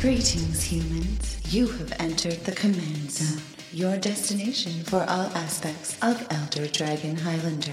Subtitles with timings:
[0.00, 1.40] Greetings, humans.
[1.48, 3.42] You have entered the Command Zone,
[3.72, 7.72] your destination for all aspects of Elder Dragon Highlander.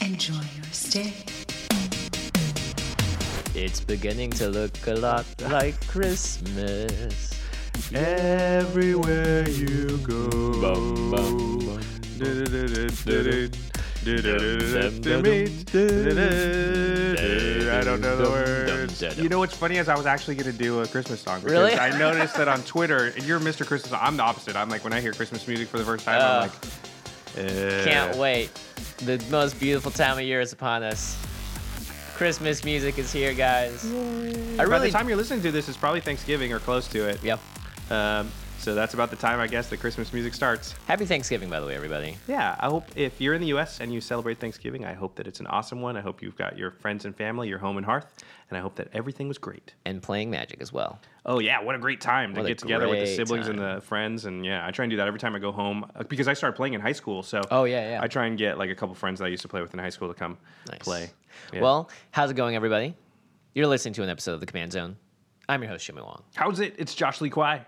[0.00, 1.14] Enjoy your stay.
[3.54, 7.40] It's beginning to look a lot like Christmas.
[7.94, 10.28] Everywhere you go.
[10.60, 11.80] Bum, bum, bum.
[14.02, 14.06] I
[17.84, 19.02] don't know the words.
[19.18, 21.40] You know what's funny is I was actually to do a Christmas song.
[21.40, 21.74] because Really?
[21.74, 23.66] I noticed that on Twitter, and you're Mr.
[23.66, 23.92] Christmas.
[23.92, 24.56] I'm the opposite.
[24.56, 26.52] I'm like when I hear Christmas music for the first time, I'm like,
[27.38, 28.50] uh, Can't wait.
[29.04, 31.18] The most beautiful time of year is upon us.
[32.16, 33.84] Christmas music is here, guys.
[34.58, 37.22] I By the time you're listening to this, it's probably Thanksgiving or close to it.
[37.22, 37.40] Yep.
[37.90, 38.30] Um,
[38.60, 40.74] so that's about the time I guess the Christmas music starts.
[40.86, 42.16] Happy Thanksgiving, by the way, everybody.
[42.28, 43.80] Yeah, I hope if you're in the U.S.
[43.80, 45.96] and you celebrate Thanksgiving, I hope that it's an awesome one.
[45.96, 48.06] I hope you've got your friends and family, your home and hearth,
[48.50, 49.72] and I hope that everything was great.
[49.86, 50.98] And playing Magic as well.
[51.24, 53.48] Oh yeah, what a great time to What a get together with the great siblings
[53.48, 55.90] and the friends, and yeah, I try and do that every time I go home
[55.96, 57.22] uh, because I started playing in high school.
[57.22, 58.02] So Oh, yeah, yeah.
[58.02, 59.78] I try and get like a couple friends that I used to play with in
[59.80, 60.36] high school to come
[60.68, 60.78] Nice.
[60.80, 61.10] play.
[61.52, 61.60] Yeah.
[61.62, 62.94] Well, how's it going, everybody?
[63.54, 64.96] You're listening to an episode of The Command Zone.
[65.48, 66.22] I'm your host, Jimmy Wong.
[66.34, 66.74] how's it?
[66.78, 67.64] It's Josh Lee Kwai.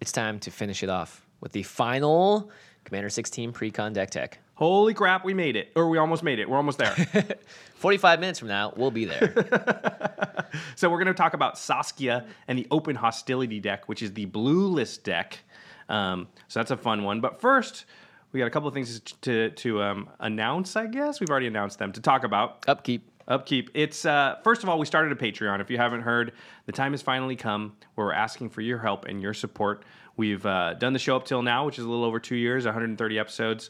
[0.00, 2.50] It's time to finish it off with the final
[2.84, 4.38] Commander 16 Precon deck tech.
[4.54, 6.48] Holy crap, we made it, or we almost made it.
[6.48, 6.90] We're almost there.
[7.74, 10.08] 45 minutes from now, we'll be there.
[10.76, 14.26] So we're going to talk about Saskia and the Open Hostility deck, which is the
[14.26, 15.40] blueless deck.
[15.88, 17.20] Um, so that's a fun one.
[17.20, 17.84] But first,
[18.32, 20.76] we got a couple of things to to um, announce.
[20.76, 22.64] I guess we've already announced them to talk about.
[22.68, 23.10] Upkeep.
[23.28, 23.70] Upkeep.
[23.74, 25.60] It's uh, first of all, we started a Patreon.
[25.60, 26.32] If you haven't heard,
[26.64, 29.84] the time has finally come where we're asking for your help and your support.
[30.16, 32.64] We've uh, done the show up till now, which is a little over two years,
[32.64, 33.68] 130 episodes,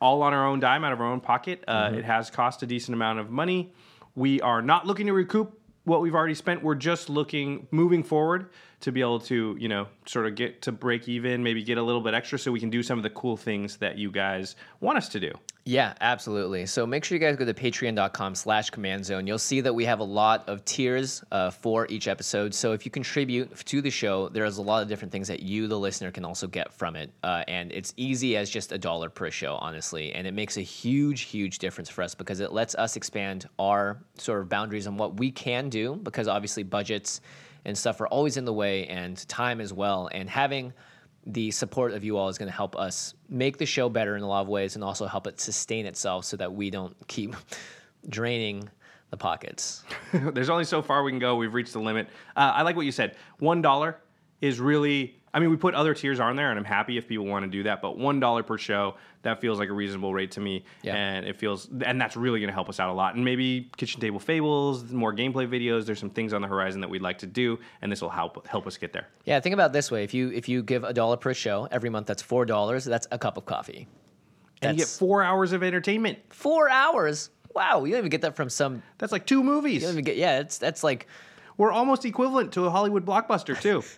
[0.00, 1.62] all on our own dime, out of our own pocket.
[1.68, 3.74] Uh, It has cost a decent amount of money.
[4.14, 6.62] We are not looking to recoup what we've already spent.
[6.62, 8.48] We're just looking, moving forward,
[8.80, 11.82] to be able to, you know, sort of get to break even, maybe get a
[11.82, 14.56] little bit extra, so we can do some of the cool things that you guys
[14.80, 15.32] want us to do.
[15.68, 16.64] Yeah, absolutely.
[16.66, 19.26] So make sure you guys go to patreon.com slash command zone.
[19.26, 22.54] You'll see that we have a lot of tiers uh, for each episode.
[22.54, 25.66] So if you contribute to the show, there's a lot of different things that you,
[25.66, 27.10] the listener, can also get from it.
[27.24, 30.12] Uh, and it's easy as just a dollar per show, honestly.
[30.12, 33.98] And it makes a huge, huge difference for us because it lets us expand our
[34.18, 37.20] sort of boundaries on what we can do because obviously budgets
[37.64, 40.08] and stuff are always in the way and time as well.
[40.12, 40.72] And having
[41.26, 44.22] the support of you all is going to help us make the show better in
[44.22, 47.34] a lot of ways and also help it sustain itself so that we don't keep
[48.08, 48.68] draining
[49.10, 49.82] the pockets.
[50.12, 51.34] There's only so far we can go.
[51.36, 52.08] We've reached the limit.
[52.36, 53.16] Uh, I like what you said.
[53.38, 54.00] One dollar
[54.40, 55.16] is really.
[55.36, 57.50] I mean, we put other tiers on there, and I'm happy if people want to
[57.50, 57.82] do that.
[57.82, 60.94] But one dollar per show, that feels like a reasonable rate to me, Yeah.
[60.96, 63.16] and it feels, and that's really going to help us out a lot.
[63.16, 65.84] And maybe kitchen table fables, more gameplay videos.
[65.84, 68.46] There's some things on the horizon that we'd like to do, and this will help
[68.46, 69.08] help us get there.
[69.26, 71.68] Yeah, think about it this way: if you if you give a dollar per show
[71.70, 72.86] every month, that's four dollars.
[72.86, 73.88] That's a cup of coffee.
[74.62, 76.18] And you get four hours of entertainment.
[76.30, 77.28] Four hours.
[77.54, 78.82] Wow, you don't even get that from some.
[78.96, 79.74] That's like two movies.
[79.82, 80.16] You don't even get.
[80.16, 81.06] Yeah, it's that's like
[81.58, 83.82] We're almost equivalent to a Hollywood blockbuster too.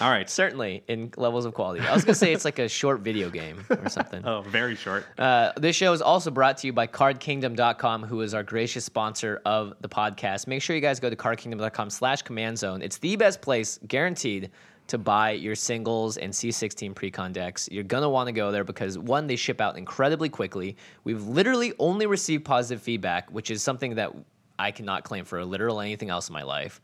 [0.00, 0.28] All right.
[0.28, 1.80] certainly in levels of quality.
[1.86, 4.22] I was gonna say it's like a short video game or something.
[4.32, 5.04] Oh, very short.
[5.18, 9.40] Uh, this show is also brought to you by cardkingdom.com, who is our gracious sponsor
[9.44, 10.46] of the podcast.
[10.46, 12.82] Make sure you guys go to cardkingdom.com slash command zone.
[12.82, 14.50] It's the best place, guaranteed,
[14.88, 17.68] to buy your singles and C16 precon decks.
[17.70, 20.76] You're going to want to go there because, one, they ship out incredibly quickly.
[21.04, 24.12] We've literally only received positive feedback, which is something that
[24.58, 26.80] I cannot claim for literally anything else in my life.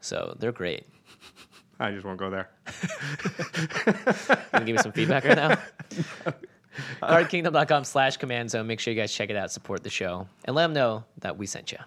[0.00, 0.84] So they're great.
[1.80, 2.50] I just won't go there.
[3.56, 3.66] You
[4.52, 5.58] gonna give me some feedback right now?
[7.02, 8.66] Uh, Cardkingdom.com slash command zone.
[8.68, 11.36] Make sure you guys check it out, support the show, and let them know that
[11.36, 11.78] we sent you.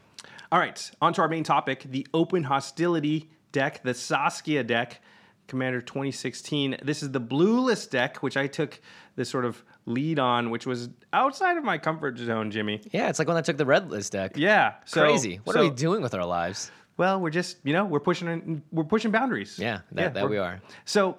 [0.51, 5.01] All right, on to our main topic the open hostility deck, the Saskia deck,
[5.47, 6.77] Commander 2016.
[6.83, 8.81] This is the blueless deck, which I took
[9.15, 12.81] this sort of lead on, which was outside of my comfort zone, Jimmy.
[12.91, 14.33] Yeah, it's like when I took the redless deck.
[14.35, 15.39] Yeah, so, Crazy.
[15.45, 16.69] What so- are we doing with our lives?
[17.01, 19.57] Well, we're just you know we're pushing we're pushing boundaries.
[19.57, 20.61] Yeah, that- that we're- we are.
[20.85, 21.17] So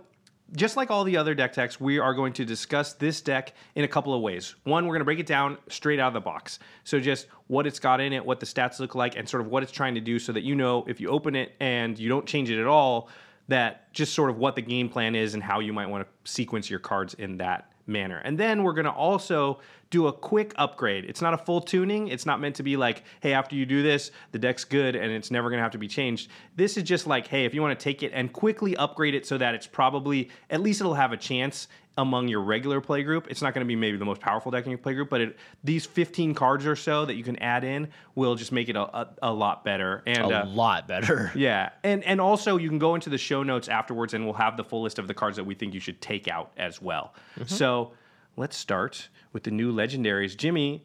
[0.55, 3.82] just like all the other deck techs, we are going to discuss this deck in
[3.82, 4.55] a couple of ways.
[4.62, 6.61] One, we're going to break it down straight out of the box.
[6.84, 9.49] So, just what it's got in it, what the stats look like, and sort of
[9.49, 12.08] what it's trying to do so that you know if you open it and you
[12.08, 13.08] don't change it at all,
[13.49, 16.31] that just sort of what the game plan is and how you might want to
[16.32, 18.19] sequence your cards in that manner.
[18.19, 19.58] And then we're going to also
[19.92, 21.04] do a quick upgrade.
[21.04, 22.08] It's not a full tuning.
[22.08, 25.12] It's not meant to be like, hey, after you do this, the deck's good and
[25.12, 26.30] it's never going to have to be changed.
[26.56, 29.26] This is just like, hey, if you want to take it and quickly upgrade it
[29.26, 31.68] so that it's probably, at least it'll have a chance
[31.98, 33.26] among your regular play group.
[33.28, 35.20] It's not going to be maybe the most powerful deck in your play group, but
[35.20, 38.76] it, these 15 cards or so that you can add in will just make it
[38.76, 40.02] a, a, a lot better.
[40.06, 41.30] And a uh, lot better.
[41.36, 44.56] yeah, and and also you can go into the show notes afterwards, and we'll have
[44.56, 47.12] the full list of the cards that we think you should take out as well.
[47.44, 47.92] So
[48.37, 50.37] let's start with the new legendaries.
[50.37, 50.84] Jimmy,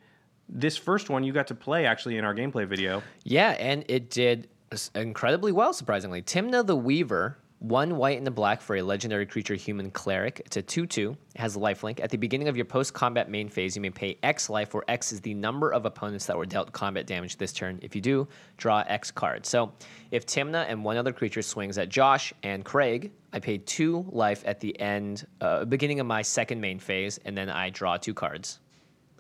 [0.50, 3.04] this first one you got to play actually in our gameplay video.
[3.24, 4.48] Yeah, and it did
[4.96, 6.22] incredibly well, surprisingly.
[6.22, 10.42] Tymna the Weaver, one white and a black for a legendary creature human cleric.
[10.46, 11.18] It's a 2 2.
[11.36, 12.00] It has a lifelink.
[12.00, 14.84] At the beginning of your post combat main phase, you may pay X life, where
[14.88, 17.80] X is the number of opponents that were dealt combat damage this turn.
[17.82, 18.28] If you do,
[18.58, 19.50] draw X cards.
[19.50, 19.72] So
[20.12, 24.44] if Tymna and one other creature swings at Josh and Craig, I pay two life
[24.46, 28.14] at the end, uh, beginning of my second main phase, and then I draw two
[28.14, 28.60] cards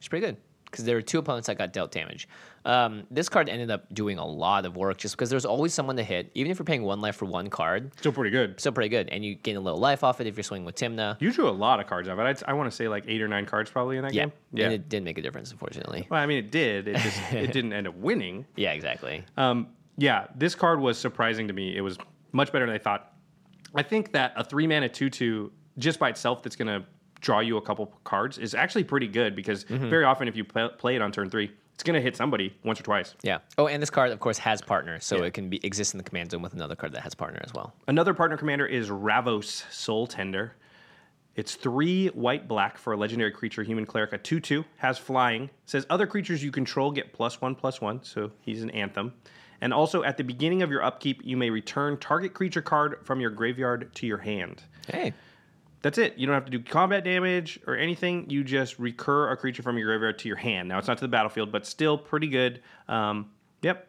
[0.01, 2.27] is pretty good because there were two opponents that got dealt damage.
[2.67, 5.95] Um, this card ended up doing a lot of work just because there's always someone
[5.95, 7.97] to hit, even if you're paying one life for one card.
[7.97, 8.59] Still pretty good.
[8.59, 10.75] Still pretty good, and you gain a little life off it if you're swinging with
[10.75, 11.15] Tymna.
[11.21, 12.23] You drew a lot of cards out of it.
[12.23, 14.65] I'd, I want to say like eight or nine cards probably in that Yeah, game.
[14.65, 16.07] and it didn't make a difference, unfortunately.
[16.09, 16.89] well, I mean, it did.
[16.89, 18.45] It just it didn't end up winning.
[18.57, 19.23] Yeah, exactly.
[19.37, 19.67] Um,
[19.97, 21.75] yeah, this card was surprising to me.
[21.75, 21.97] It was
[22.33, 23.13] much better than I thought.
[23.73, 26.85] I think that a three mana two two just by itself that's going to
[27.21, 29.89] draw you a couple cards is actually pretty good because Mm-hmm.
[29.89, 32.56] very often if you play, play it on turn three, it's going to hit somebody
[32.63, 33.13] once or twice.
[33.21, 33.38] Yeah.
[33.59, 35.25] Oh, and this card, of course, has partner, so Yeah.
[35.25, 37.53] it can be exist in the command zone with another card that has partner as
[37.53, 37.71] well.
[37.88, 40.50] Another partner commander is Ravos Soultender.
[41.35, 45.51] It's three white black for a legendary creature, human cleric, a 2 2, has flying.
[45.68, 49.13] Says other creatures you control get plus one plus one, so he's an anthem.
[49.62, 53.19] And also at the beginning of your upkeep, you may return target creature card from
[53.21, 54.63] your graveyard to your hand.
[54.88, 55.13] Hey,
[55.87, 56.17] That's it.
[56.17, 58.29] You don't have to do combat damage or anything.
[58.29, 60.67] You just recur a creature from your graveyard to your hand.
[60.69, 62.61] Now it's not to the battlefield, but still pretty good.
[62.87, 63.31] Um,
[63.61, 63.87] yep.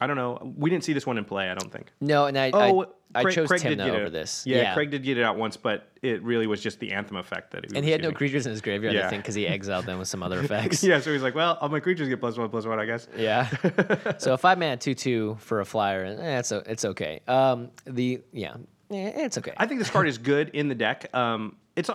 [0.00, 0.52] I don't know.
[0.56, 1.48] We didn't see this one in play.
[1.50, 1.90] I don't think.
[2.00, 2.82] no, and I Oh,
[3.14, 4.12] I, I Craig- chose Craig Tymna over it.
[4.12, 4.44] this.
[4.46, 7.50] Yeah, Craig did get it out once, but it really was just the anthem effect
[7.52, 7.72] that.
[7.74, 10.06] and he had no creatures in his graveyard, I think, because he exiled them with
[10.06, 10.84] some other effects.
[10.84, 13.08] Yeah, so he's like, well, all my creatures get plus one, plus one, I guess.
[13.16, 13.48] Yeah.
[14.18, 17.20] so a five mana two two for a flyer, eh, it's it's okay.
[17.26, 18.54] Um, the yeah,
[18.90, 19.52] eh, it's okay.
[19.56, 21.14] I think this card is good in the deck.
[21.14, 21.90] Um, it's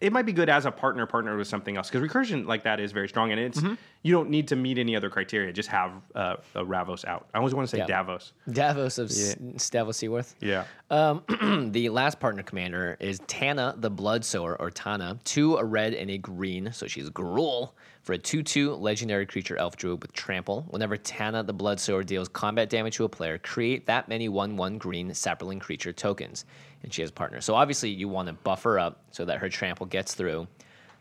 [0.00, 2.78] it might be good as a partner partner with something else because recursion like that
[2.78, 3.74] is very strong, and it's Mm-hmm.
[4.02, 5.52] you don't need to meet any other criteria.
[5.52, 7.28] Just have uh, a Ravos out.
[7.34, 7.86] I always want to say Yeah.
[7.86, 8.32] Davos.
[8.50, 10.36] Davos of S Stavos Seaworth.
[10.40, 10.64] Yeah.
[10.90, 11.24] Um,
[11.72, 16.18] the last partner commander is Tana the Bloodsower, or Tana, two a red and a
[16.18, 17.72] green, so she's Gruul,
[18.08, 20.64] for a 2 2 legendary creature elf druid with trample.
[20.70, 24.78] Whenever Tana the Bloodsower deals combat damage to a player, create that many 1 1
[24.78, 26.46] green saproling creature tokens.
[26.82, 27.42] And she has partner.
[27.42, 30.48] So obviously, you want to buff her up so that her trample gets through.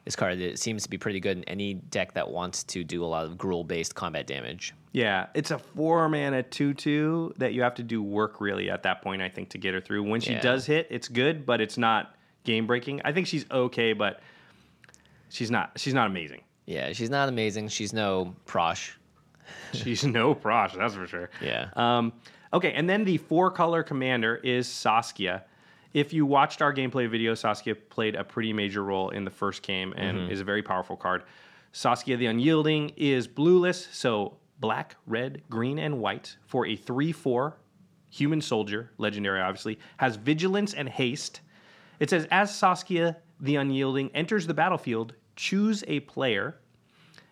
[0.03, 3.05] This card it seems to be pretty good in any deck that wants to do
[3.05, 4.73] a lot of Gruul based combat damage.
[4.91, 8.83] Yeah, it's a four mana two two that you have to do work really at
[8.83, 9.21] that point.
[9.21, 10.03] I think to get her through.
[10.03, 10.41] When she Yeah.
[10.41, 12.99] does hit, it's good, but it's not game breaking.
[13.05, 14.19] I think she's okay, but
[15.29, 15.71] she's not.
[15.77, 16.41] She's not amazing.
[16.67, 17.69] Yeah, she's not amazing.
[17.69, 18.91] She's no Prossh.
[19.73, 21.29] She's no Prossh, that's for sure.
[21.41, 21.69] Yeah.
[21.77, 22.11] Um,
[22.51, 25.45] okay, and then the four color commander is Saskia.
[25.93, 29.61] If you watched our gameplay video, Saskia played a pretty major role in the first
[29.63, 31.23] game and is a very powerful card.
[31.71, 37.55] Saskia the Unyielding is blueless, so black, red, green, and white for a 3 4
[38.09, 41.41] human soldier, legendary obviously, has vigilance and haste.
[41.99, 46.57] It says, as Saskia the Unyielding enters the battlefield, choose a player.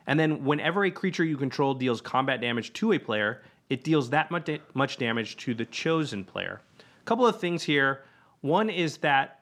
[0.07, 4.11] And then, whenever a creature you control deals combat damage to a player, it deals
[4.11, 6.61] that much, much damage to the chosen player.
[6.79, 8.03] A couple of things here.
[8.41, 9.41] One is that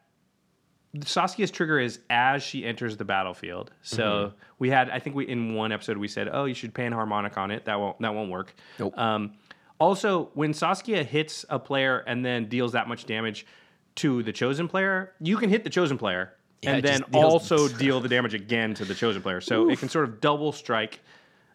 [1.01, 3.71] Saskia's trigger is as she enters the battlefield.
[3.81, 7.51] So we had, I think we in one episode we said, oh, you should Panharmonicon
[7.51, 7.65] it.
[7.65, 8.55] That won't that won't work.
[8.79, 8.97] Nope.
[8.97, 9.33] Um,
[9.79, 13.45] also, when Saskia hits a player and then deals that much damage
[13.95, 17.99] to the chosen player, you can hit the chosen player Yeah, and then also deal
[17.99, 19.41] the damage again to the chosen player.
[19.41, 20.99] So it can sort of double strike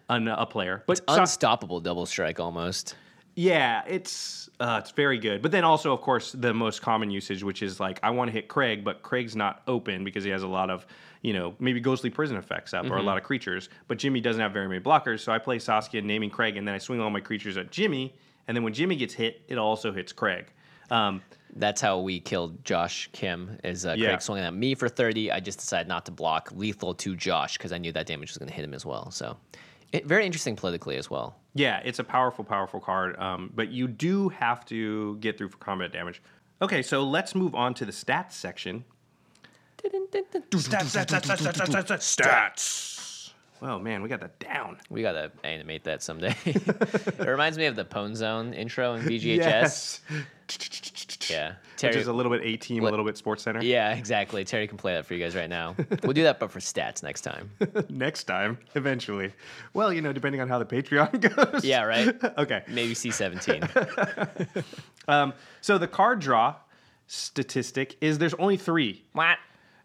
[0.08, 0.82] an, a player.
[0.86, 2.94] But Sas- Unstoppable double strike almost.
[3.34, 5.42] yeah, it's uh, it's very good.
[5.42, 8.32] But then also, of course, the most common usage, which is like I want to
[8.32, 10.86] hit Craig, but Craig's not open because he has a lot of
[11.22, 13.68] you know maybe ghostly prison effects up or a lot of creatures.
[13.86, 16.74] But Jimmy doesn't have very many blockers, so I play Saskia naming Craig, and then
[16.74, 18.14] I swing all my creatures at Jimmy,
[18.46, 20.46] and then when Jimmy gets hit, it also hits Craig.
[20.90, 21.22] Um,
[21.56, 23.58] That's how we killed Josh Kim.
[23.64, 24.08] Is uh, Yeah.
[24.08, 25.32] Craig swinging at me for 30.
[25.32, 28.38] I just decided not to block lethal to Josh because I knew that damage was
[28.38, 29.10] going to hit him as well.
[29.10, 29.36] So,
[29.92, 31.36] it, very interesting politically as well.
[31.54, 35.58] Yeah, it's a powerful, powerful card, um, but you do have to get through for
[35.58, 36.22] combat damage.
[36.60, 38.84] Okay, so let's move on to the stats section.
[39.82, 42.18] Stats, stats, stats, stats,
[43.60, 43.68] stats.
[43.68, 44.78] Oh man, we got that down.
[44.90, 46.34] We gotta animate that someday.
[46.44, 49.36] it reminds me of the Pwn Zone intro in VGHS.
[49.36, 50.00] Yes.
[51.30, 51.96] Yeah, Which Terry.
[51.96, 53.62] is a little bit A team, a little bit Sports Center.
[53.62, 54.44] yeah, exactly.
[54.46, 55.76] Terry can play that for you guys right now.
[56.02, 57.50] We'll do that, but for stats next time.
[57.90, 59.34] Next time, eventually.
[59.74, 61.64] Well, you know, depending on how the Patreon goes.
[61.66, 62.08] Yeah, right.
[62.38, 62.62] Okay.
[62.66, 64.64] Maybe C17.
[65.06, 66.54] Um, so the card draw
[67.08, 69.04] statistic is there's only three.
[69.12, 69.36] what?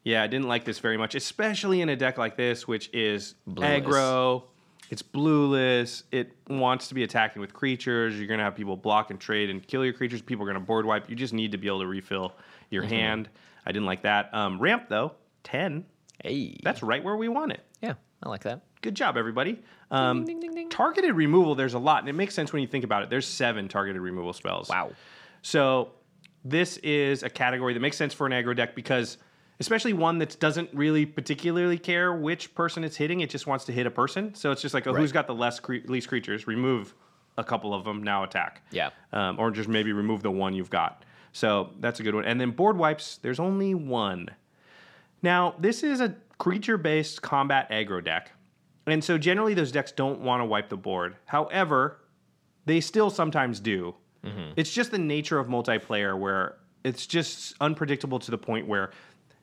[0.03, 3.35] Yeah, I didn't like this very much, especially in a deck like this, which is
[3.47, 3.83] Blueless.
[3.85, 4.43] aggro.
[4.89, 6.03] It's blueless.
[6.11, 8.17] It wants to be attacking with creatures.
[8.17, 10.21] You're gonna have people block and trade and kill your creatures.
[10.21, 11.09] People are gonna board wipe.
[11.09, 12.33] You just need to be able to refill
[12.69, 13.29] your hand.
[13.65, 14.31] I didn't like that.
[14.33, 15.85] Um, ramp though, ten.
[16.23, 17.61] Hey, That's right where we want it.
[17.81, 18.61] yeah, I like that.
[18.81, 19.61] Good job, everybody.
[19.89, 20.69] Um, ding, ding, ding.
[20.69, 21.55] Targeted removal.
[21.55, 23.09] There's a lot, and it makes sense when you think about it.
[23.09, 24.67] There's seven targeted removal spells.
[24.69, 24.91] Wow.
[25.41, 25.91] So
[26.43, 29.17] this is a category that makes sense for an aggro deck because,
[29.59, 33.71] especially one that doesn't really particularly care which person it's hitting, it just wants to
[33.71, 34.33] hit a person.
[34.35, 35.13] So it's just like, oh, who's Right.
[35.13, 36.47] got the less cre- least creatures?
[36.47, 36.93] Remove
[37.37, 38.61] a couple of them, now attack.
[38.71, 38.89] Yeah.
[39.11, 41.03] Um, or just maybe remove the one you've got.
[41.31, 42.25] So that's a good one.
[42.25, 44.29] And then board wipes, there's only one.
[45.21, 48.31] Now, this is a creature based combat aggro deck.
[48.85, 51.15] And so generally, those decks don't want to wipe the board.
[51.25, 51.99] However,
[52.65, 53.95] they still sometimes do.
[54.55, 56.55] It's just the nature of multiplayer where
[56.85, 58.91] it's just unpredictable to the point where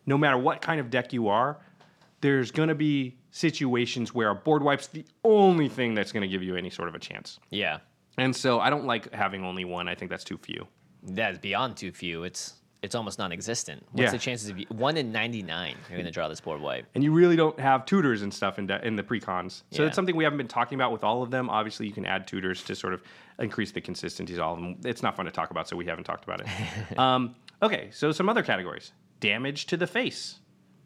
[0.06, 1.58] no matter what kind of deck you are,
[2.20, 6.28] there's going to be situations where a board wipe's the only thing that's going to
[6.28, 7.38] give you any sort of a chance.
[7.50, 7.78] Yeah,
[8.18, 9.88] And so I don't like having only one.
[9.88, 10.66] I think that's too few.
[11.02, 12.24] that's beyond too few.
[12.24, 13.84] It's it's almost non-existent.
[13.92, 14.10] What's Yeah.
[14.12, 16.86] the chances of you, one in 99 you're going to draw this board wipe?
[16.94, 19.64] and you really don't have tutors and stuff in, de- in the precons.
[19.70, 19.88] So Yeah.
[19.88, 21.50] it's something we haven't been talking about with all of them.
[21.50, 23.02] Obviously, you can add tutors to sort of
[23.38, 24.76] increase the consistency of all of them.
[24.84, 26.98] It's not fun to talk about, so we haven't talked about it.
[26.98, 30.36] um, okay, so some other categories: damage to the face.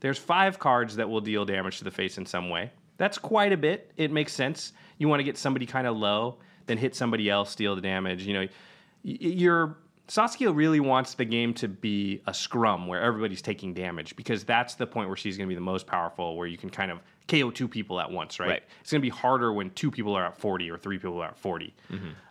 [0.01, 2.71] There's five cards that will deal damage to the face in some way.
[2.99, 3.91] That's quite a bit.
[3.97, 4.73] It makes sense.
[4.99, 6.37] You want to get somebody kind of low,
[6.67, 8.25] then hit somebody else, deal the damage.
[8.25, 9.77] You know, y- you're
[10.07, 14.75] Saskia really wants the game to be a scrum where everybody's taking damage because that's
[14.75, 17.01] the point where she's going to be the most powerful, where you can kind of
[17.27, 18.49] KO two people at once, right?
[18.51, 18.63] Right.
[18.83, 21.29] It's going to be harder when two people are at 40 or three people are
[21.29, 21.75] at 40.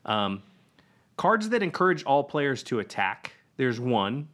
[0.06, 0.44] Um,
[1.18, 3.34] cards that encourage all players to attack.
[3.58, 4.28] There's one.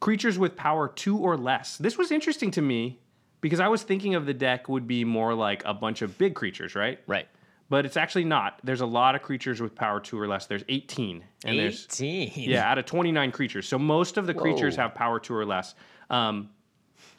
[0.00, 1.78] Creatures with power two or less.
[1.78, 3.00] This was interesting to me
[3.40, 6.34] because I was thinking of the deck would be more like a bunch of big
[6.34, 6.98] creatures, right?
[7.06, 7.28] Right.
[7.70, 8.60] But it's actually not.
[8.62, 10.46] There's a lot of creatures with power two or less.
[10.46, 11.24] There's 18.
[11.44, 12.50] And there's 18.
[12.50, 13.66] yeah, out of 29 creatures.
[13.66, 15.74] So most of the creatures have power two or less.
[16.10, 16.50] Um,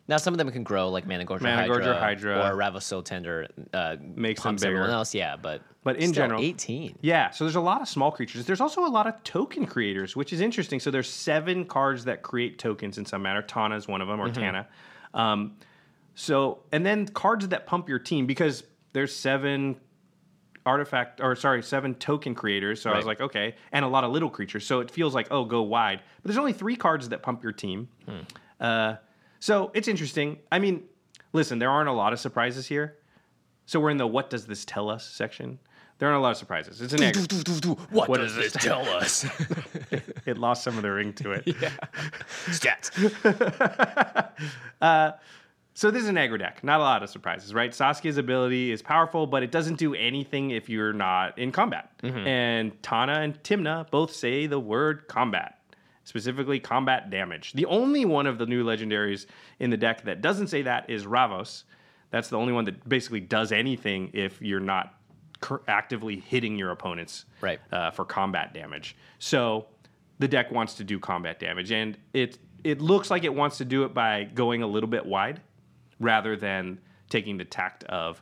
[0.07, 2.37] Now some of them can grow like Managorger, Hydra, Hydra.
[2.51, 5.15] or Ravos Soultender uh, Makes them pumps everyone else.
[5.15, 6.99] Yeah, but But in general- 18.
[7.01, 8.45] yeah, so there's a lot of small creatures.
[8.45, 10.79] There's also a lot of token creators, which is interesting.
[10.79, 13.41] So there's seven cards that create tokens in some manner.
[13.41, 14.67] Tana is one of them, or Tana.
[15.15, 15.57] Um,
[16.13, 19.75] so and then cards that pump your team because there's seven
[20.65, 24.11] artifact or sorry seven token creators so i was like okay and a lot of
[24.11, 27.21] little creatures so it feels like oh go wide but there's only three cards that
[27.21, 27.87] pump your team
[28.59, 28.95] uh,
[29.45, 30.39] so it's interesting.
[30.51, 30.83] I mean
[31.33, 32.97] listen there aren't a lot of surprises here.
[33.67, 35.59] So we're in the what does this tell us section.
[35.97, 36.81] There aren't a lot of surprises.
[36.81, 37.15] It's an egg.
[37.89, 39.25] What, What does does this tell us?
[40.25, 41.45] it lost some of the ring to it.
[42.47, 42.91] Stats.
[44.81, 45.11] Uh,
[45.73, 46.63] so this is an aggro deck.
[46.63, 47.71] Not a lot of surprises, right?
[47.73, 51.89] Saskia's ability is powerful, but it doesn't do anything if you're not in combat.
[52.03, 52.27] Mm-hmm.
[52.27, 55.54] And Tana and Tymna both say the word combat,
[56.05, 57.51] specifically combat damage.
[57.53, 59.25] The only one of the new legendaries
[59.59, 61.63] in the deck that doesn't say that is Ravos.
[62.11, 64.93] That's the only one that basically does anything if you're not
[65.41, 67.59] cur- actively hitting your opponents Right.
[67.71, 68.95] uh, for combat damage.
[69.19, 69.65] So
[70.19, 73.65] the deck wants to do combat damage, and it it looks like it wants to
[73.65, 75.39] do it by going a little bit wide,
[75.99, 78.21] rather than taking the tact of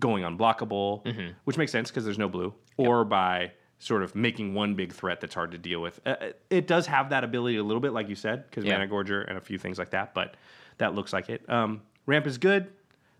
[0.00, 4.74] going unblockable, which makes sense because there's no blue, or by sort of making one
[4.74, 6.00] big threat that's hard to deal with.
[6.06, 6.14] Uh,
[6.50, 8.78] it does have that ability a little bit, like you said, because Yeah.
[8.78, 10.34] Managorger and a few things like that, but
[10.78, 11.48] that looks like it.
[11.48, 12.68] Um, ramp is good.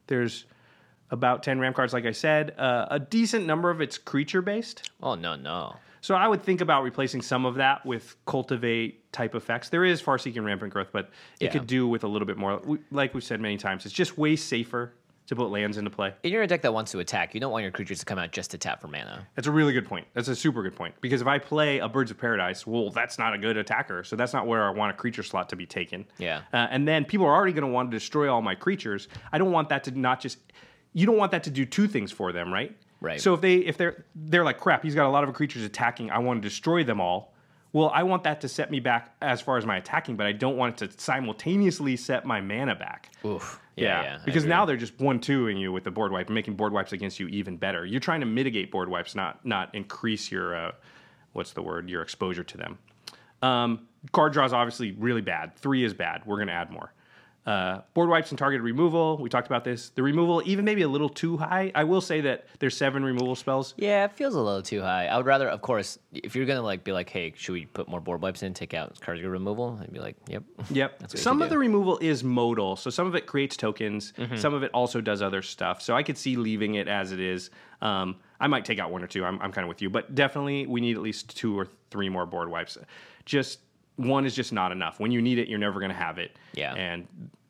[0.06, 0.46] There's
[1.10, 2.54] about 10 ramp cards, like I said.
[2.58, 4.90] Uh, a decent number of it's creature based.
[5.02, 5.76] Oh no no.
[6.00, 9.68] So I would think about replacing some of that with cultivate type effects.
[9.70, 11.10] There is far seeking rampant growth, but
[11.40, 11.50] it Yeah.
[11.52, 12.60] could do with a little bit more.
[12.90, 14.92] Like we've said many times, it's just way safer
[15.26, 16.14] to put lands into play.
[16.22, 18.04] If you're in your deck that wants to attack, you don't want your creatures to
[18.04, 19.26] come out just to tap for mana.
[19.34, 20.06] That's a really good point.
[20.14, 20.94] That's a super good point.
[21.00, 24.04] Because if I play a Birds of Paradise, well, that's not a good attacker.
[24.04, 26.06] So that's not where I want a creature slot to be taken.
[26.18, 26.42] Yeah.
[26.52, 29.08] Uh, and then people are already going to want to destroy all my creatures.
[29.32, 30.38] I don't want that to not just.
[30.92, 32.74] You don't want that to do two things for them, right?
[33.00, 33.20] Right.
[33.20, 36.10] So if they if they're they're like crap, he's got a lot of creatures attacking.
[36.10, 37.34] I want to destroy them all.
[37.76, 40.32] Well, I want that to set me back as far as my attacking, but I
[40.32, 43.10] don't want it to simultaneously set my mana back.
[43.22, 43.60] Oof.
[43.76, 46.54] Yeah, Yeah, I because now they're just one twoing you with the board wipe, making
[46.54, 47.84] board wipes against you even better.
[47.84, 50.72] You're trying to mitigate board wipes, not not increase your uh,
[51.34, 52.78] what's the word your exposure to them.
[53.42, 55.54] Um, card draw is obviously really bad.
[55.56, 56.22] Three is bad.
[56.24, 56.94] We're going to add more.
[57.46, 59.18] Uh, board wipes and targeted removal.
[59.18, 59.90] We talked about this.
[59.90, 61.70] The removal, even maybe a little too high.
[61.76, 63.72] I will say that there's seven removal spells.
[63.76, 65.06] Yeah, it feels a little too high.
[65.06, 67.88] I would rather, of course, if you're gonna like be like, hey, should we put
[67.88, 69.78] more board wipes in, take out cargo removal?
[69.80, 70.42] I'd be like, yep.
[70.70, 70.98] Yep.
[70.98, 71.54] That's what you Some of do.
[71.54, 74.12] the removal is modal, so some of it creates tokens.
[74.18, 74.36] Mm-hmm.
[74.36, 75.80] Some of it also does other stuff.
[75.82, 77.50] So I could see leaving it as it is.
[77.80, 79.24] Um, I might take out one or two.
[79.24, 82.08] I'm, I'm kind of with you, but definitely we need at least two or three
[82.08, 82.76] more board wipes.
[83.24, 83.60] Just
[83.96, 85.00] one is just not enough.
[85.00, 86.38] When you need it, you're never going to have it.
[86.54, 86.74] Yeah.
[86.74, 87.06] And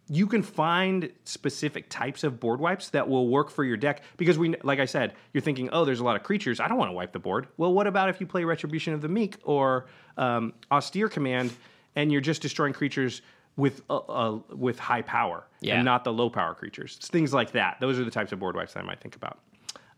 [0.09, 4.39] you can find specific types of board wipes that will work for your deck because
[4.39, 6.61] we, like I said, you're thinking, oh, there's a lot of creatures.
[6.61, 7.49] I don't want to wipe the board.
[7.57, 9.87] Well, what about if you play Retribution of the Meek or
[10.17, 11.53] um, Austere Command,
[11.97, 13.23] and you're just destroying creatures
[13.57, 15.77] with uh, uh, with high power Yeah.
[15.77, 16.95] and not the low power creatures?
[16.99, 17.79] It's things like that.
[17.81, 19.39] Those are the types of board wipes that I might think about.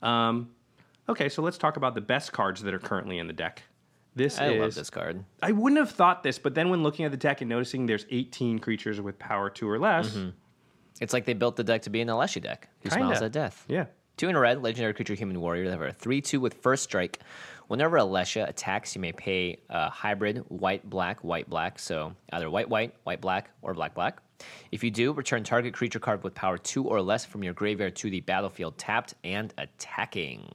[0.00, 0.48] Um,
[1.08, 3.62] okay, so let's talk about the best cards that are currently in the deck.
[4.16, 5.24] This I is love this card.
[5.42, 8.04] I wouldn't have thought this, but then when looking at the deck and noticing there's
[8.10, 10.30] 18 creatures with power two or less, Mm-hmm.
[11.00, 13.04] It's like they built the deck to be an Alesha deck who Kinda.
[13.04, 13.64] smiles at death.
[13.68, 13.86] yeah.
[14.16, 15.66] Two in a red, legendary creature, human warrior.
[15.66, 17.20] They have a 3 2 with first strike.
[17.68, 21.78] Whenever Alesha attacks, you may pay a hybrid white black, white black.
[21.78, 24.18] So either white white, white black, or black black.
[24.72, 27.94] If you do, return target creature card with power 2 or less from your graveyard
[27.94, 30.50] to the battlefield tapped and attacking.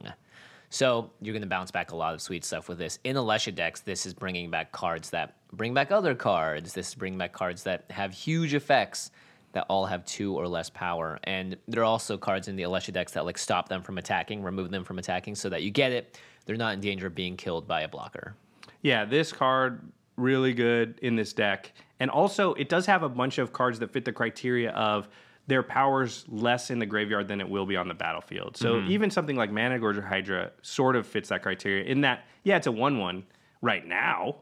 [0.70, 2.98] So you're going to bounce back a lot of sweet stuff with this.
[3.04, 6.72] In Alesha decks, this is bringing back cards that bring back other cards.
[6.72, 9.10] This is bringing back cards that have huge effects
[9.52, 11.18] that all have two or less power.
[11.24, 14.42] And there are also cards in the Alesha decks that like stop them from attacking,
[14.42, 16.18] remove them from attacking, so that you get it.
[16.44, 18.34] They're not in danger of being killed by a blocker.
[18.82, 19.80] Yeah, this card
[20.16, 21.72] really good in this deck.
[22.00, 25.08] And also it does have a bunch of cards that fit the criteria of
[25.46, 28.56] their powers less in the graveyard than it will be on the battlefield.
[28.56, 32.66] So even something like Managorger Hydra sort of fits that criteria in that, yeah, it's
[32.66, 33.24] a 1 1
[33.60, 34.36] right now,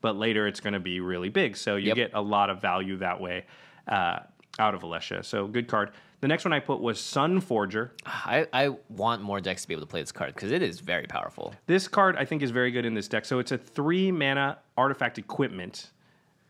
[0.00, 1.56] but later it's going to be really big.
[1.56, 1.96] So you Yep.
[1.96, 3.46] get a lot of value that way
[3.86, 4.20] uh,
[4.58, 5.24] out of Alesha.
[5.24, 5.92] So good card.
[6.20, 7.90] The next one I put was Sunforger.
[8.04, 10.80] I, I want more decks to be able to play this card because it is
[10.80, 11.54] very powerful.
[11.66, 13.24] This card I think is very good in this deck.
[13.24, 15.90] So it's a three mana artifact equipment.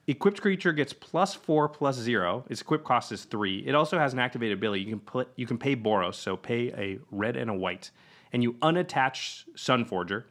[0.09, 2.42] Equipped creature gets plus four plus zero.
[2.49, 3.59] Its equip cost is three.
[3.59, 4.85] It also has an activated ability.
[4.85, 7.90] You can put you can pay Boros, so pay a red and a white,
[8.33, 10.25] and you unattach Sunforger.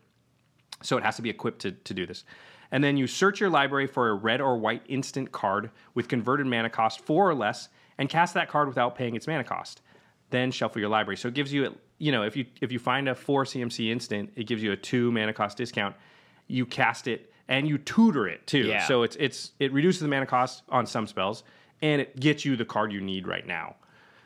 [0.81, 2.23] So it has to be equipped to, to do this.
[2.71, 6.47] And then you search your library for a red or white instant card with converted
[6.47, 9.81] mana cost four or less, and cast that card without paying its mana cost.
[10.31, 11.17] Then shuffle your library.
[11.17, 14.31] So it gives you, you know, if you if you find a four CMC instant,
[14.35, 15.95] it gives you a two mana cost discount.
[16.47, 18.65] You cast it and you tutor it too.
[18.65, 18.86] Yeah.
[18.88, 21.43] So it's it's it reduces the mana cost on some spells,
[21.81, 23.75] and it gets you the card you need right now.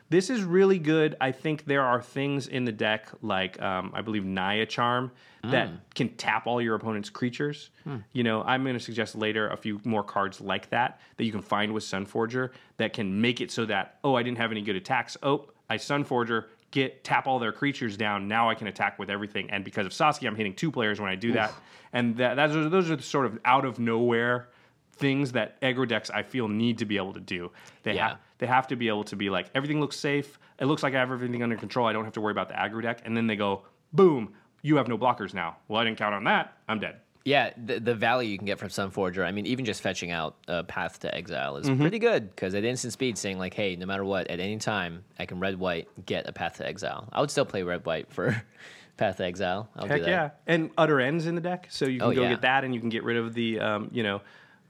[0.09, 1.15] This is really good.
[1.21, 5.11] I think there are things in the deck like um, I believe Naya Charm
[5.43, 7.69] that can tap all your opponent's creatures.
[8.11, 11.31] You know, I'm going to suggest later a few more cards like that that you
[11.31, 14.61] can find with Sunforger that can make it so that oh I didn't have any
[14.61, 15.15] good attacks.
[15.23, 18.27] Oh I Sunforger get tap all their creatures down.
[18.27, 19.49] Now I can attack with everything.
[19.51, 21.53] And because of Saskia, I'm hitting two players when I do that.
[21.93, 24.47] And that those are, those are the sort of out of nowhere
[24.93, 27.51] things that aggro decks I feel need to be able to do.
[27.83, 28.09] They Yeah.
[28.09, 30.39] have they have to be able to be like everything looks safe.
[30.59, 31.85] It looks like I have everything under control.
[31.87, 33.01] I don't have to worry about the aggro deck.
[33.05, 35.57] And then they go, boom, you have no blockers now.
[35.67, 36.57] Well, I didn't count on that.
[36.67, 36.97] I'm dead.
[37.23, 40.35] Yeah, the, the value you can get from Sunforger, I mean, even just fetching out
[40.47, 41.71] a Path to Exile Mm-hmm.
[41.73, 44.57] is pretty good because at instant speed, saying like, hey, no matter what, at any
[44.57, 47.07] time, I can red white get a Path to Exile.
[47.13, 48.41] I would still play red white for
[48.97, 49.69] Path to Exile.
[49.75, 50.09] I'll Heck do that.
[50.09, 50.29] yeah.
[50.47, 52.29] And Utter End's in the deck, so you can Oh, go yeah.
[52.29, 54.21] get that, and you can get rid of the um, you know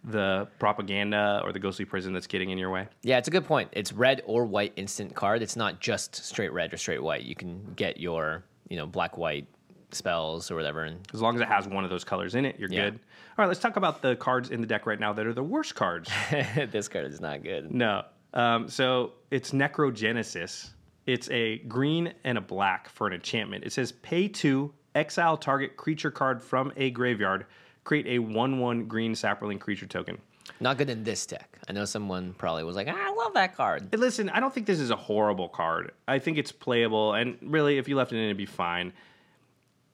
[0.03, 2.87] the propaganda or the ghostly prison that's getting in your way.
[3.03, 3.69] Yeah, it's a good point.
[3.73, 5.41] It's red or white instant card.
[5.43, 7.21] It's not just straight red or straight white.
[7.23, 9.45] You can get your, you know, black white
[9.93, 10.83] spells or whatever.
[10.83, 12.91] And As long as it has one of those colors in it, you're Yeah.
[12.91, 12.93] good.
[12.95, 15.43] All right, let's talk about the cards in the deck right now that are the
[15.43, 16.09] worst cards.
[16.71, 17.71] this card is not good.
[17.73, 18.03] No.
[18.33, 20.71] Um, so it's Necrogenesis.
[21.05, 23.63] It's a green and a black for an enchantment.
[23.63, 27.45] It says pay two, exile target creature card from a graveyard,
[27.83, 30.17] create a 1 1 green saproling creature token.
[30.59, 31.57] Not good in this deck.
[31.67, 33.89] I know someone probably was like, I love that card.
[33.97, 35.91] Listen, I don't think this is a horrible card.
[36.07, 38.91] I think it's playable, and really, if you left it in, it'd be fine.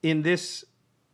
[0.02, 0.64] In this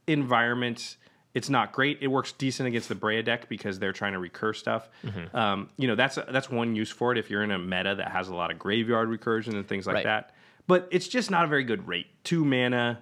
[0.07, 0.97] environment,
[1.35, 1.99] it's not great.
[2.01, 4.89] It works decent against the Breya deck because they're trying to recur stuff.
[5.05, 5.37] Mm-hmm.
[5.37, 8.13] Um, you know, that's that's one use for it if you're in a meta that
[8.13, 10.05] has a lot of graveyard recursion and things like Right.
[10.05, 10.35] that.
[10.67, 12.07] But it's just not a very good rate.
[12.25, 13.01] Two mana,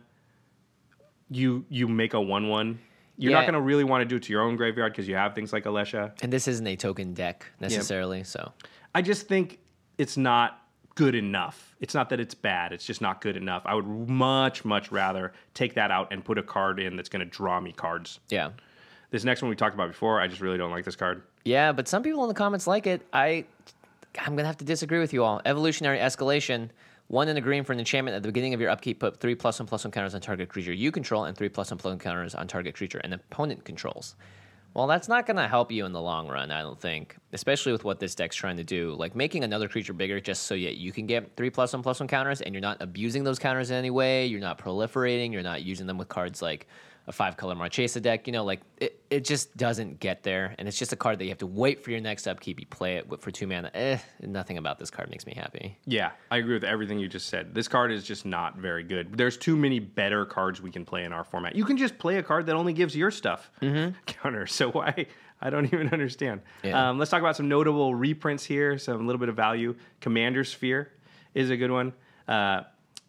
[1.30, 2.78] you you make a one one.
[3.18, 5.14] You're not going to really want to do it to your own graveyard because you
[5.14, 6.12] have things like Alesha.
[6.22, 8.52] And this isn't a token deck necessarily, so
[8.94, 9.58] I just think
[9.98, 10.60] it's not
[10.94, 11.74] good enough.
[11.80, 12.72] It's not that it's bad.
[12.72, 13.62] It's just not good enough.
[13.64, 17.24] I would much, much rather take that out and put a card in that's going
[17.24, 18.20] to draw me cards.
[18.28, 18.50] yeah.
[19.10, 21.22] This next one we talked about before, I just really don't like this card.
[21.44, 23.02] Yeah, but some people in the comments like it.
[23.12, 23.44] I,
[24.18, 25.42] I'm gonna have to disagree with you all.
[25.44, 26.70] Evolutionary escalation.
[27.08, 29.00] One in the green for an enchantment at the beginning of your upkeep.
[29.00, 31.70] Put three plus one plus one counters on target creature you control, and three plus
[31.70, 34.14] one plus one counters on target creature an opponent controls.
[34.74, 37.16] Well, that's not gonna help you in the long run, I don't think.
[37.32, 40.54] Especially with what this deck's trying to do, like making another creature bigger just so
[40.54, 43.38] that you can get three plus one plus one counters, and you're not abusing those
[43.38, 44.26] counters in any way.
[44.26, 45.30] You're not proliferating.
[45.32, 46.66] You're not using them with cards like
[47.06, 48.26] a five color Marchesa deck.
[48.26, 50.54] You know, like it, it just doesn't get there.
[50.58, 52.60] And it's just a card that you have to wait for your next upkeep.
[52.60, 53.70] You play it for two mana.
[53.74, 55.76] Eh, nothing about this card makes me happy.
[55.84, 57.54] Yeah, I agree with everything you just said.
[57.54, 59.16] This card is just not very good.
[59.16, 61.56] There's too many better cards we can play in our format.
[61.56, 63.50] You can just play a card that only gives your stuff
[64.06, 64.46] counter.
[64.46, 65.06] So why?
[65.40, 66.42] I don't even understand.
[66.62, 66.90] Yeah.
[66.90, 68.78] Um, let's talk about some notable reprints here.
[68.78, 69.74] Some little bit of value.
[70.00, 70.92] Commander Sphere
[71.34, 71.92] is a good one.
[72.28, 72.62] Uh,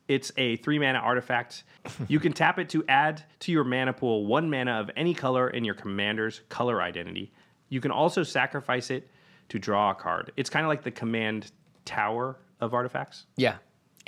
[0.08, 1.64] it's a three mana artifact.
[2.08, 5.50] You can tap it to add to your mana pool one mana of any color
[5.50, 7.34] in your commander's color identity.
[7.68, 9.10] You can also sacrifice it
[9.50, 10.32] to draw a card.
[10.38, 11.52] It's kind of like the command
[11.84, 13.26] tower of artifacts.
[13.36, 13.58] Yeah.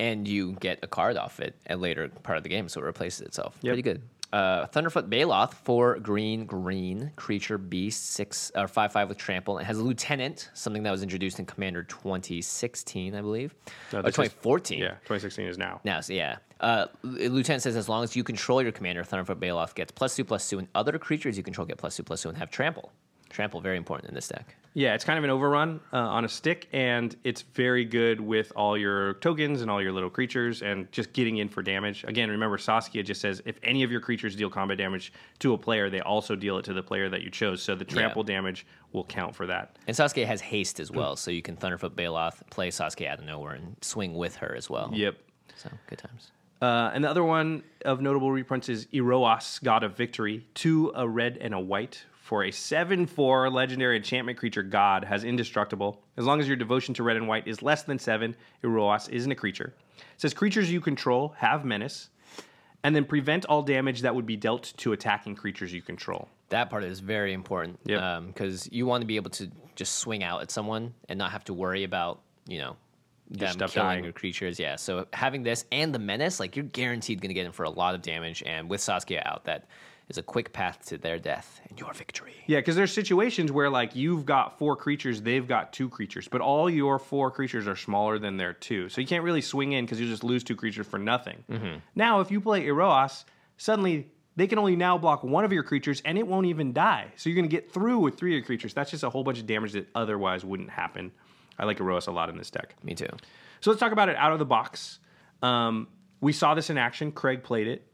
[0.00, 2.84] And you get a card off it at later part of the game, so it
[2.84, 3.58] replaces itself.
[3.60, 3.70] Yep.
[3.70, 4.02] Pretty good.
[4.32, 9.58] Uh, Thunderfoot Baloth, four green, green creature beast, six or five five with trample.
[9.58, 13.54] It has a lieutenant, something that was introduced in Commander 2016, I believe,
[13.92, 14.78] No, or this is- 2014.
[14.78, 15.80] Yeah, 2016 is now.
[15.84, 16.36] Now, so yeah.
[16.60, 20.24] Uh, Lieutenant says as long as you control your commander, Thunderfoot Baloth gets plus two,
[20.24, 22.92] plus two, and other creatures you control get plus two, plus two, and have trample.
[23.30, 24.54] Trample, very important in this deck.
[24.74, 28.52] Yeah, it's kind of an overrun uh, on a stick, and it's very good with
[28.54, 32.04] all your tokens and all your little creatures and just getting in for damage.
[32.06, 35.58] Again, remember, Saskia just says if any of your creatures deal combat damage to a
[35.58, 37.62] player, they also deal it to the player that you chose.
[37.62, 39.78] So the trample damage will count for that.
[39.86, 43.24] And Saskia has haste as well, so you can Thunderfoot Baloth, play Saskia out of
[43.24, 44.90] nowhere, and swing with her as well.
[44.92, 45.16] Yep.
[45.56, 46.32] So good times.
[46.60, 50.46] Uh, and the other one of notable reprints is Iroas, God of Victory.
[50.54, 52.04] Two, a red and a white.
[52.22, 56.02] For a 7 4 legendary enchantment creature, God has indestructible.
[56.16, 59.30] As long as your devotion to red and white is less than 7, Iroas isn't
[59.30, 59.74] a creature.
[59.98, 62.08] It says creatures you control have menace,
[62.82, 66.28] and then prevent all damage that would be dealt to attacking creatures you control.
[66.48, 68.26] That part is very important Yep.
[68.28, 71.44] because you want to be able to just swing out at someone and not have
[71.44, 72.76] to worry about you know
[73.30, 74.04] them killing dying.
[74.04, 74.58] your creatures.
[74.58, 77.64] Yeah, so having this and the menace, like you're guaranteed going to get in for
[77.64, 79.66] a lot of damage, and with Saskia out, that
[80.08, 82.34] is a quick path to their death and your victory.
[82.46, 86.40] Yeah, because there's situations where like you've got four creatures, they've got two creatures, but
[86.40, 89.84] all your four creatures are smaller than their two, so you can't really swing in
[89.84, 91.42] because you just lose two creatures for nothing.
[91.50, 91.78] Mm-hmm.
[91.94, 93.24] Now, if you play Iroas,
[93.56, 97.06] suddenly they can only now block one of your creatures, and it won't even die.
[97.16, 98.74] So you're going to get through with three of your creatures.
[98.74, 101.10] That's just a whole bunch of damage that otherwise wouldn't happen.
[101.58, 102.74] I like Iroas a lot in this deck.
[102.82, 103.08] Me too.
[103.60, 104.98] So let's talk about it out of the box.
[105.42, 105.88] Um,
[106.20, 107.12] we saw this in action.
[107.12, 107.86] Craig played it.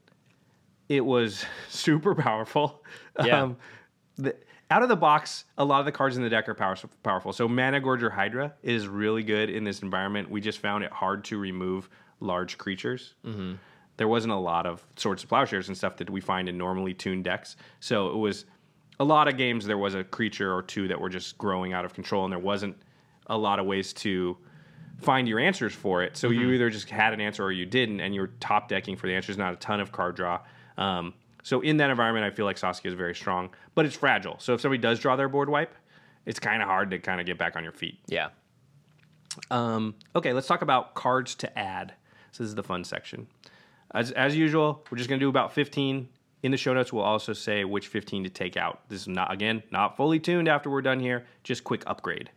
[0.88, 2.82] It was super powerful.
[3.24, 3.42] Yeah.
[3.42, 3.56] Um,
[4.16, 4.36] the,
[4.70, 7.32] out of the box, a lot of the cards in the deck are power, powerful.
[7.32, 10.30] So Managorger Hydra is really good in this environment.
[10.30, 13.14] We just found it hard to remove large creatures.
[13.98, 16.94] There wasn't a lot of Swords of Plowshares and stuff that we find in normally
[16.94, 17.56] tuned decks.
[17.80, 18.46] So it was
[18.98, 19.66] a lot of games.
[19.66, 22.38] There was a creature or two that were just growing out of control, and there
[22.38, 22.76] wasn't
[23.32, 24.36] a lot of ways to
[25.00, 26.16] find your answers for it.
[26.16, 29.06] So you either just had an answer or you didn't, and you're top decking for
[29.06, 30.40] the answers, not a ton of card draw.
[30.78, 34.36] Um, so in that environment, I feel like Saskia is very strong, but it's fragile.
[34.38, 35.74] So if somebody does draw their board wipe,
[36.24, 37.98] it's kind of hard to kind of get back on your feet.
[38.06, 38.28] Yeah.
[39.50, 41.94] Um, okay, let's talk about cards to add.
[42.30, 43.26] So this is the fun section.
[43.92, 46.08] As, as usual, we're just going to do about 15.
[46.44, 48.80] In the show notes, we'll also say which 15 to take out.
[48.88, 52.30] This is not, again, not fully tuned after we're done here, just quick upgrade.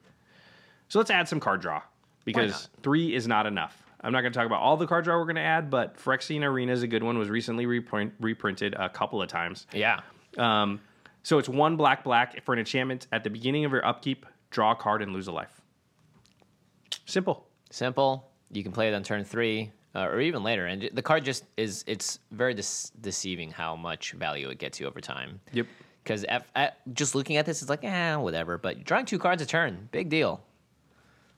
[0.88, 1.82] So let's add some card draw
[2.26, 3.82] because three is not enough.
[4.02, 5.98] I'm not going to talk about all the card draw we're going to add, but
[5.98, 7.17] Phyrexian Arena is a good one.
[7.17, 9.65] Was recently reprint, reprinted a couple of times.
[9.74, 10.02] Yeah.
[10.38, 10.80] Um,
[11.24, 14.28] so it's one black black for an enchantment at the beginning of your upkeep.
[14.52, 15.62] Draw a card and lose a life.
[17.06, 17.48] Simple.
[17.71, 18.30] Simple.
[18.52, 21.45] You can play it on turn three uh, or even later, and the card just
[21.58, 21.84] is.
[21.88, 25.39] It's very dis- deceiving how much value it gets you over time.
[25.54, 25.65] Yep.
[26.04, 26.26] Because
[26.93, 28.60] just looking at this, it's like, eh, whatever.
[28.60, 30.43] But drawing two cards a turn, big deal.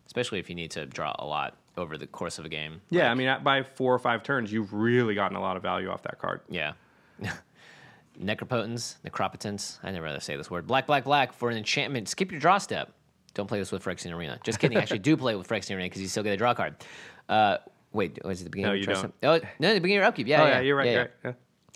[0.07, 2.81] Especially if you need to draw a lot over the course of a game.
[2.89, 5.61] Yeah, I mean, at- by four or five turns, you've really gotten a lot of
[5.61, 6.41] value off that card.
[6.49, 6.73] Yeah.
[8.19, 9.77] Necropotence, Necropotence.
[9.83, 10.65] I never rather say this word.
[10.65, 12.09] Black, black, black for an enchantment.
[12.09, 12.91] Skip your draw step.
[13.35, 14.39] Don't play this with Phyrexian Arena.
[14.43, 14.77] Just kidding.
[14.79, 16.75] Actually, do play with Phyrexian Arena because you still get a draw card.
[17.29, 17.57] Uh,
[17.93, 18.95] wait, was it the beginning No, of you don't.
[18.97, 19.11] step?
[19.21, 20.25] Oh, no, the beginning of your upkeep.
[20.27, 20.87] Yeah, Oh, yeah, yeah, you're right.
[20.91, 20.97] yeah.
[20.97, 21.11] right.
[21.25, 21.31] Yeah.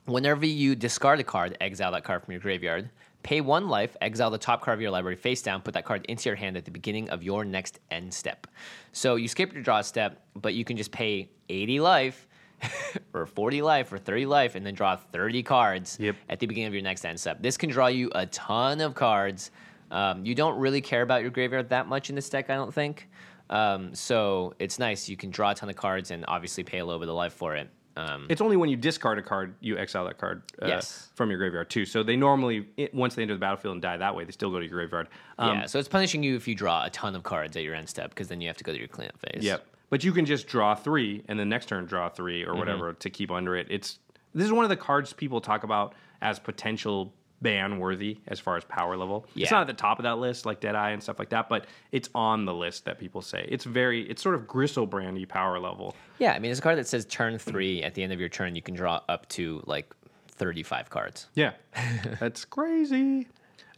[0.06, 2.90] Whenever you discard a card, exile that card from your graveyard.
[3.24, 6.06] Pay one life, exile the top card of your library face down, put that card
[6.08, 8.48] into your hand at the beginning of your next end step.
[8.92, 12.28] So you skip your draw step, but you can just pay 80 life
[13.14, 16.16] or 40 life or 30 life and then draw 30 cards Yep.
[16.30, 17.42] at the beginning of your next end step.
[17.42, 19.52] This can draw you a ton of cards.
[19.92, 22.74] Um, you don't really care about your graveyard that much in this deck, I don't
[22.74, 23.10] think.
[23.50, 25.10] Um, so it's nice.
[25.10, 27.34] You can draw a ton of cards and obviously pay a little bit of life
[27.34, 27.70] for it.
[27.98, 31.10] Um, It's only when you discard a card you exile that card uh, Yes.
[31.16, 31.86] from your graveyard too.
[31.86, 34.50] So they normally it, once they enter the battlefield and die that way, they still
[34.52, 35.08] go to your graveyard.
[35.38, 37.76] Um, yeah, so it's punishing you if you draw a ton of cards at your
[37.76, 39.44] end step because then you have to go to your cleanup phase.
[39.44, 39.66] Yep.
[39.90, 42.52] But you can just draw three and then next turn draw three Mm-hmm.
[42.52, 43.68] or whatever to keep under it.
[43.70, 44.00] It's
[44.34, 48.58] this is one of the cards people talk about as potential ban worthy as far
[48.58, 49.26] as power level.
[49.34, 49.44] Yeah.
[49.44, 51.66] It's not at the top of that list like Deadeye and stuff like that, but
[51.92, 53.46] it's on the list that people say.
[53.50, 55.96] It's very it's sort of gristle brandy power level.
[56.20, 57.82] Yeah, I mean, it's a card that says turn three.
[57.84, 59.94] At the end of your turn, you can draw up to like
[60.30, 61.28] 35 cards.
[61.36, 61.54] Yeah.
[62.20, 63.28] that's crazy.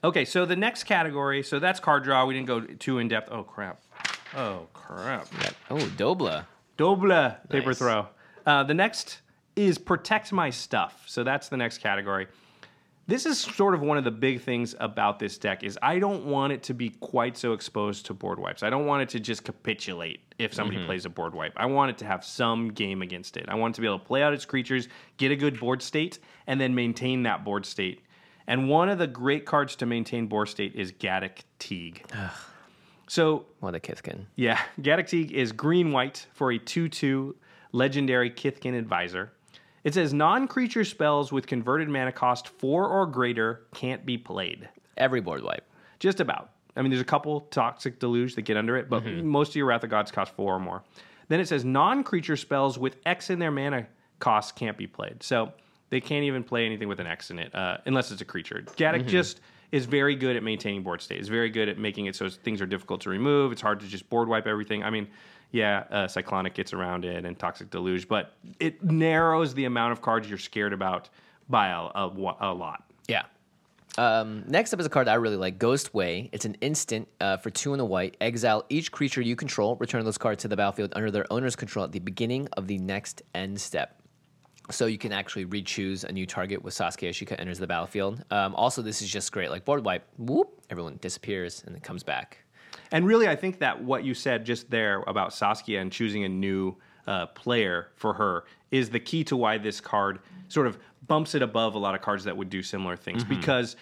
[0.03, 2.25] Okay, so the next category, so that's card draw.
[2.25, 3.29] We didn't go too in depth.
[3.31, 3.79] Oh crap.
[4.35, 5.27] Oh crap.
[5.69, 6.45] Oh, Dobla.
[6.77, 7.77] Dobla paper Nice.
[7.77, 8.07] throw.
[8.45, 9.21] Uh, the next
[9.55, 11.03] is protect my stuff.
[11.05, 12.27] So that's the next category.
[13.05, 16.25] This is sort of one of the big things about this deck is I don't
[16.25, 18.63] want it to be quite so exposed to board wipes.
[18.63, 20.85] I don't want it to just capitulate if somebody mm-hmm.
[20.85, 21.51] plays a board wipe.
[21.57, 23.45] I want it to have some game against it.
[23.49, 24.87] I want it to be able to play out its creatures,
[25.17, 28.01] get a good board state, and then maintain that board state.
[28.47, 32.03] And one of the great cards to maintain board state is Gaddock Teeg.
[33.07, 34.25] So What a Kithkin.
[34.35, 37.35] yeah, Gaddock Teeg is green white for a 2 2
[37.73, 39.33] legendary Kithkin advisor.
[39.83, 44.69] It says non creature spells with converted mana cost 4 or greater can't be played.
[44.97, 45.67] Every board wipe.
[45.99, 46.51] Just about.
[46.75, 49.67] I mean, there's a couple Toxic Deluge that get under it, but most of your
[49.67, 50.83] Wrath of Gods cost 4 or more.
[51.27, 53.87] Then it says non creature spells with X in their mana
[54.19, 55.21] cost can't be played.
[55.21, 55.53] So
[55.89, 58.63] they can't even play anything with an X in it uh, unless it's a creature.
[58.75, 59.41] Gaddock just
[59.71, 61.19] is very good at maintaining board state.
[61.19, 63.51] Is very good at making it so things are difficult to remove.
[63.51, 64.83] It's hard to just board wipe everything.
[64.83, 65.07] I mean,
[65.53, 70.01] yeah, uh, Cyclonic gets around it and Toxic Deluge, but it narrows the amount of
[70.01, 71.09] cards you're scared about
[71.47, 72.07] by a, a,
[72.41, 72.83] a lot.
[73.07, 73.23] Yeah.
[73.95, 76.29] Um, next up is a card that I really like, Ghostway.
[76.31, 78.17] It's an instant uh, for two and a white.
[78.19, 79.75] Exile each creature you control.
[79.75, 82.79] Return those cards to the battlefield under their owner's control at the beginning of the
[82.79, 84.01] next end step.
[84.71, 88.23] So you can actually re-choose a new target with Saskia Ashika enters the battlefield.
[88.31, 89.51] Um, also, this is just great.
[89.51, 92.42] Like board wipe, whoop, everyone disappears and then comes back.
[92.93, 96.29] And really, I think that what you said just there about Saskia and choosing a
[96.29, 96.75] new
[97.07, 100.77] uh, player for her is the key to why this card sort of
[101.07, 103.75] bumps it above a lot of cards that would do similar things because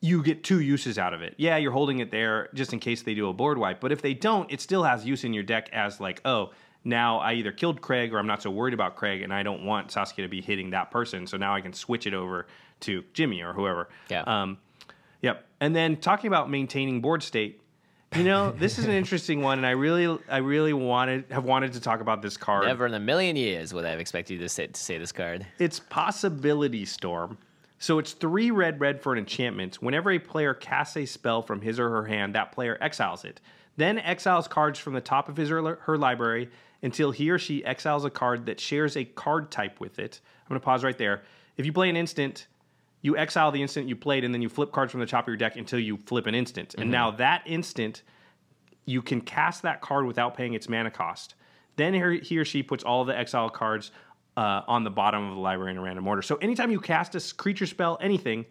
[0.00, 1.34] you get two uses out of it.
[1.38, 4.02] Yeah, you're holding it there just in case they do a board wipe, but if
[4.02, 6.50] they don't, it still has use in your deck as like, oh,
[6.84, 9.64] now I either killed Craig or I'm not so worried about Craig and I don't
[9.64, 12.46] want Saskia to be hitting that person, so now I can switch it over
[12.80, 13.88] to Jimmy or whoever.
[14.08, 14.22] Yeah.
[14.22, 14.58] Um,
[15.22, 15.44] Yep.
[15.60, 17.60] And then talking about maintaining board state,
[18.14, 21.72] you know, this is an interesting one, and I really, I really wanted have wanted
[21.74, 22.66] to talk about this card.
[22.66, 25.12] Never in a million years would I have expected you to say, to say this
[25.12, 25.46] card.
[25.58, 27.38] It's Possibility Storm.
[27.78, 29.82] So it's three red, red for an enchantment.
[29.82, 33.40] Whenever a player casts a spell from his or her hand, that player exiles it.
[33.76, 36.48] Then exiles cards from the top of his or her library
[36.82, 40.20] until he or she exiles a card that shares a card type with it.
[40.44, 41.22] I'm going to pause right there.
[41.58, 42.46] If you play an instant,
[43.06, 45.28] you exile the instant you played, and then you flip cards from the top of
[45.28, 46.74] your deck until you flip an instant.
[46.76, 48.02] And now that instant,
[48.84, 51.36] you can cast that card without paying its mana cost.
[51.76, 53.92] Then he or she puts all the exile cards
[54.36, 56.20] uh, on the bottom of the library in a random order.
[56.20, 58.44] So anytime you cast a creature spell, anything,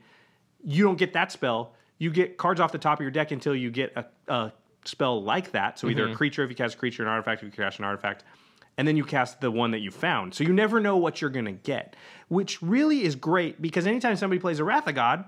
[0.63, 1.73] you don't get that spell.
[1.97, 4.53] You get cards off the top of your deck until you get a, a
[4.85, 5.79] spell like that.
[5.79, 7.85] So either a creature if you cast a creature, an artifact if you cast an
[7.85, 8.23] artifact,
[8.77, 10.33] and then you cast the one that you found.
[10.33, 11.95] So you never know what you're gonna get,
[12.27, 15.25] which really is great because anytime somebody plays a Wrath of God,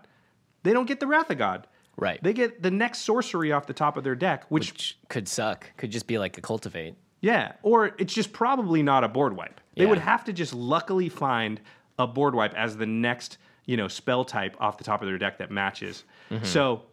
[0.63, 1.67] they don't get the Wrath of God.
[1.95, 2.21] Right.
[2.21, 5.71] They get the next sorcery off the top of their deck, which, Which could suck.
[5.77, 6.95] Could just be like a cultivate.
[7.21, 9.60] yeah, or it's just probably not a board wipe.
[9.75, 11.60] They would have to just luckily find
[11.99, 15.17] a board wipe as the next, you know, spell type off the top of their
[15.17, 16.03] deck that matches.
[16.31, 16.45] Mm-hmm.
[16.45, 16.83] So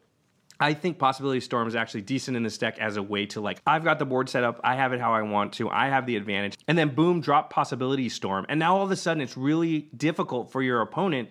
[0.65, 3.61] I think Possibility Storm is actually decent in this deck as a way to like,
[3.67, 6.07] I've got the board set up, I have it how I want to, I have
[6.07, 9.37] the advantage, and then boom, drop Possibility Storm, and now all of a sudden it's
[9.37, 11.29] really difficult for your opponent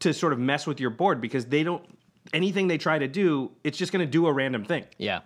[0.00, 1.84] to sort of mess with your board because they don't
[2.32, 4.84] anything they try to do, it's just going to do a random thing.
[4.98, 5.20] Yeah.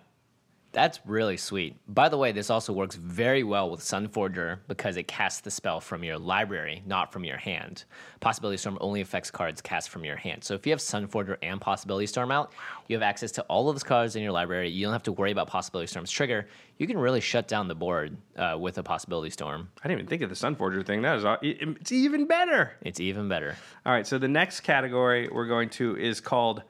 [0.71, 1.77] That's really sweet.
[1.87, 5.79] By the way, this also works very well with Sunforger because it casts the spell
[5.79, 7.85] from your library, not from your hand.
[8.19, 10.43] Possibility Storm only affects cards cast from your hand.
[10.43, 12.53] So if you have Sunforger and Possibility Storm out,
[12.87, 14.69] you have access to all of those cards in your library.
[14.69, 16.47] You don't have to worry about Possibility Storm's trigger.
[16.77, 19.69] You can really shut down the board uh, with a Possibility Storm.
[19.83, 21.01] I didn't even think of the Sunforger thing.
[21.01, 22.73] That is, it's even better.
[22.81, 23.55] It's even better.
[23.87, 26.61] All right, so the next category we're going to is called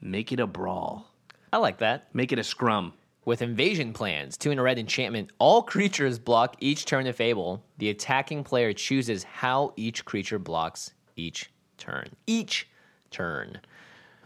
[0.00, 1.06] Make It a Brawl.
[1.52, 2.12] I like that.
[2.12, 2.94] Make it a scrum.
[3.26, 7.64] With invasion plans, two in a red enchantment, all creatures block each turn of Fable.
[7.78, 12.10] The attacking player chooses how each creature blocks each turn.
[12.26, 12.68] Each
[13.10, 13.60] turn.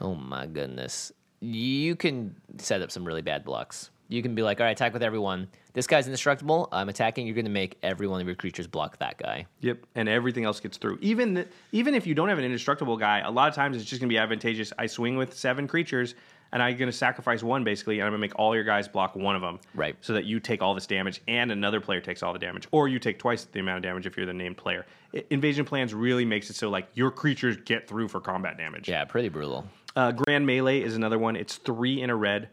[0.00, 1.12] Oh my goodness.
[1.40, 3.90] You can set up some really bad blocks.
[4.08, 5.48] You can be like, all right, attack with everyone.
[5.74, 6.68] This guy's indestructible.
[6.72, 7.26] I'm attacking.
[7.26, 9.46] You're going to make every one of your creatures block that guy.
[9.60, 10.98] Yep, and everything else gets through.
[11.02, 13.84] Even the, even if you don't have an indestructible guy, a lot of times it's
[13.84, 14.72] just going to be advantageous.
[14.78, 16.14] I swing with seven creatures,
[16.52, 18.88] and I'm going to sacrifice one basically, and I'm going to make all your guys
[18.88, 19.60] block one of them.
[19.74, 19.96] Right.
[20.00, 22.88] So that you take all this damage, and another player takes all the damage, or
[22.88, 24.86] you take twice the amount of damage if you're the named player.
[25.14, 28.88] I- Invasion plans really makes it so like your creatures get through for combat damage.
[28.88, 29.66] Yeah, pretty brutal.
[29.96, 31.36] Uh, Grand Melee is another one.
[31.36, 32.50] It's three in a red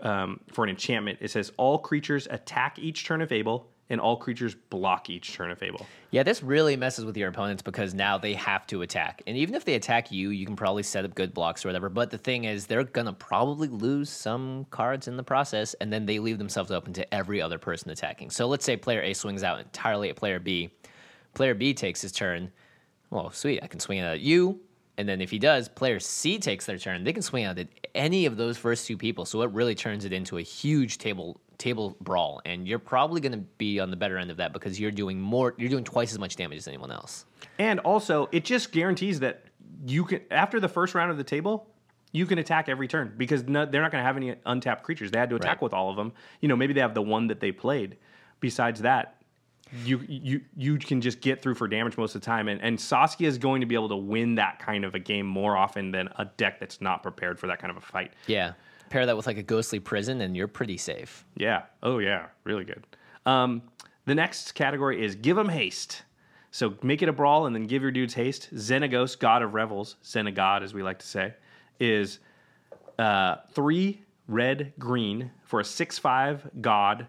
[0.00, 1.18] um, for an enchantment.
[1.20, 5.50] It says all creatures attack each turn of Fable, and all creatures block each turn
[5.50, 5.86] of Fable.
[6.10, 9.22] Yeah, this really messes with your opponents because now they have to attack.
[9.26, 11.88] And even if they attack you, you can probably set up good blocks or whatever.
[11.88, 15.92] But the thing is, they're going to probably lose some cards in the process, and
[15.92, 18.30] then they leave themselves open to every other person attacking.
[18.30, 20.70] So let's say player A swings out entirely at player B.
[21.34, 22.52] Player B takes his turn.
[23.10, 24.60] Well, sweet, I can swing out at you.
[24.98, 27.04] And then if he does, player C takes their turn.
[27.04, 29.24] They can swing out at any of those first two people.
[29.24, 32.40] So it really turns it into a huge table table brawl.
[32.44, 35.20] And you're probably going to be on the better end of that because you're doing
[35.20, 35.54] more.
[35.58, 37.26] You're doing twice as much damage as anyone else.
[37.58, 39.44] And also, it just guarantees that
[39.86, 41.66] you can after the first round of the table,
[42.12, 45.10] you can attack every turn because no, they're not going to have any untapped creatures.
[45.10, 45.62] They had to attack Right.
[45.62, 46.12] with all of them.
[46.40, 47.96] You know, maybe they have the one that they played.
[48.40, 49.16] Besides that,
[49.84, 52.48] you you you can just get through for damage most of the time.
[52.48, 55.26] And and Saskia is going to be able to win that kind of a game
[55.26, 58.12] more often than a deck that's not prepared for that kind of a fight.
[58.26, 58.52] Yeah.
[58.90, 61.24] Pair that with like a ghostly prison, and you're pretty safe.
[61.36, 61.62] Yeah.
[61.82, 62.26] Oh, yeah.
[62.44, 62.84] Really good.
[63.26, 63.62] Um,
[64.06, 66.02] the next category is give them haste.
[66.50, 68.54] So make it a brawl and then give your dudes haste.
[68.54, 71.34] Xenagos, god of revels, Xenagod as we like to say,
[71.78, 72.20] is
[72.98, 77.06] uh, three red green for a six five god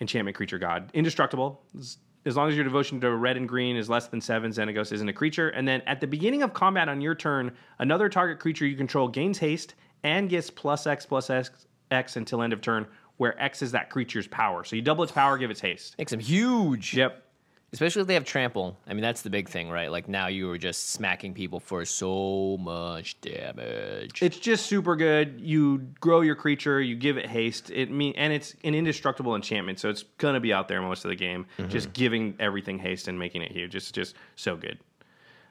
[0.00, 1.62] enchantment creature god, indestructible.
[1.78, 1.98] As-
[2.36, 5.12] long as your devotion to red and green is less than seven, Xenagos isn't a
[5.12, 5.50] creature.
[5.50, 9.08] And then at the beginning of combat on your turn, another target creature you control
[9.08, 11.50] gains haste and gets plus X plus X,
[11.90, 12.86] X until end of turn,
[13.16, 14.64] where X is that creature's power.
[14.64, 15.96] So you double its power, give its haste.
[15.98, 16.94] Makes them huge.
[16.94, 17.24] Yep.
[17.72, 18.76] Especially if they have trample.
[18.88, 19.92] I mean, that's the big thing, right?
[19.92, 24.22] Like now you are just smacking people for so much damage.
[24.22, 25.40] It's just super good.
[25.40, 27.70] You grow your creature, you give it haste.
[27.70, 31.10] It mean and it's an indestructible enchantment, so it's gonna be out there most of
[31.10, 31.46] the game.
[31.58, 31.70] Mm-hmm.
[31.70, 33.76] Just giving everything haste and making it huge.
[33.76, 34.78] It's just so good.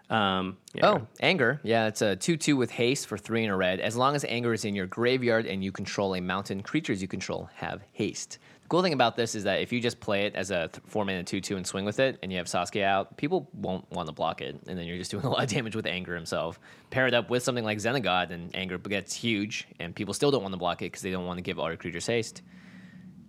[0.10, 0.88] Um, yeah.
[0.88, 1.60] Oh, anger.
[1.63, 3.80] Yeah, it's a 2 2 with haste for 3 in a red.
[3.80, 7.08] As long as anger is in your graveyard and you control a mountain, creatures you
[7.08, 8.39] control have haste.
[8.63, 11.06] The cool thing about this is that if you just play it as a 4
[11.06, 14.08] mana 2 2 and swing with it, and you have Saskia out, people won't want
[14.08, 14.60] to block it.
[14.67, 16.60] And then you're just doing a lot of damage with anger himself.
[16.89, 20.41] Pair it up with something like Xenagod, and anger gets huge, and people still don't
[20.41, 22.41] want to block it because they don't want to give all your creatures haste.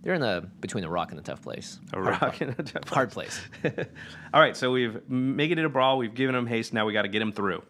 [0.03, 1.79] They're in a between a rock and a tough place.
[1.93, 2.87] a rock and a devil.
[2.87, 3.39] Hard place.
[4.33, 5.97] All right, so we've made it a brawl.
[5.97, 6.73] We've given them haste.
[6.73, 7.63] Now we got to get them through.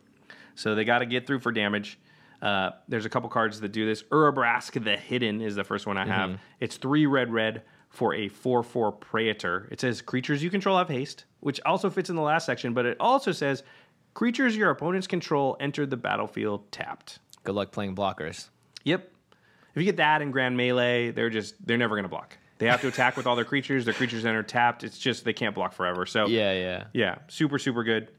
[0.56, 2.00] So they got to get through for damage.
[2.42, 4.04] Uh, there's a couple cards that do this.
[4.04, 6.40] Urabrask the Hidden is the first one I have.
[6.60, 9.68] It's three red red for a 4 4 Praetor.
[9.70, 12.86] It says creatures you control have haste, which also fits in the last section, but
[12.86, 13.64] it also says
[14.14, 17.20] creatures your opponents control enter the battlefield tapped.
[17.44, 18.50] Good luck playing blockers.
[18.86, 19.12] Yep.
[19.74, 22.38] If you get that in Grand Melee, they're just they're never going to block.
[22.58, 23.86] They have to attack with all their creatures.
[23.86, 24.84] Their creatures enter tapped.
[24.84, 26.06] It's just they can't block forever.
[26.06, 26.84] So Yeah, yeah.
[26.94, 28.12] yeah, super, super good.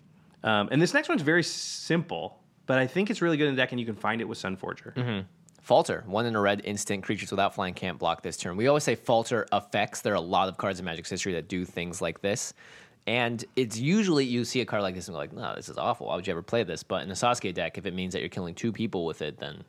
[0.42, 3.62] Um, and this next one's very simple, but I think it's really good in the
[3.62, 5.24] deck, and you can find it with Sunforger.
[5.60, 7.04] Falter, one in a red instant.
[7.04, 8.56] Creatures without flying can't block this turn.
[8.56, 10.00] We always say Falter effects.
[10.00, 12.52] There are a lot of cards in Magic's history that do things like this.
[13.06, 15.78] And it's usually you see a card like this and go like, no, this is
[15.78, 16.08] awful.
[16.08, 16.82] Why would you ever play this?
[16.82, 19.38] But in a Saskia deck, if it means that you're killing two people with it,
[19.38, 19.62] then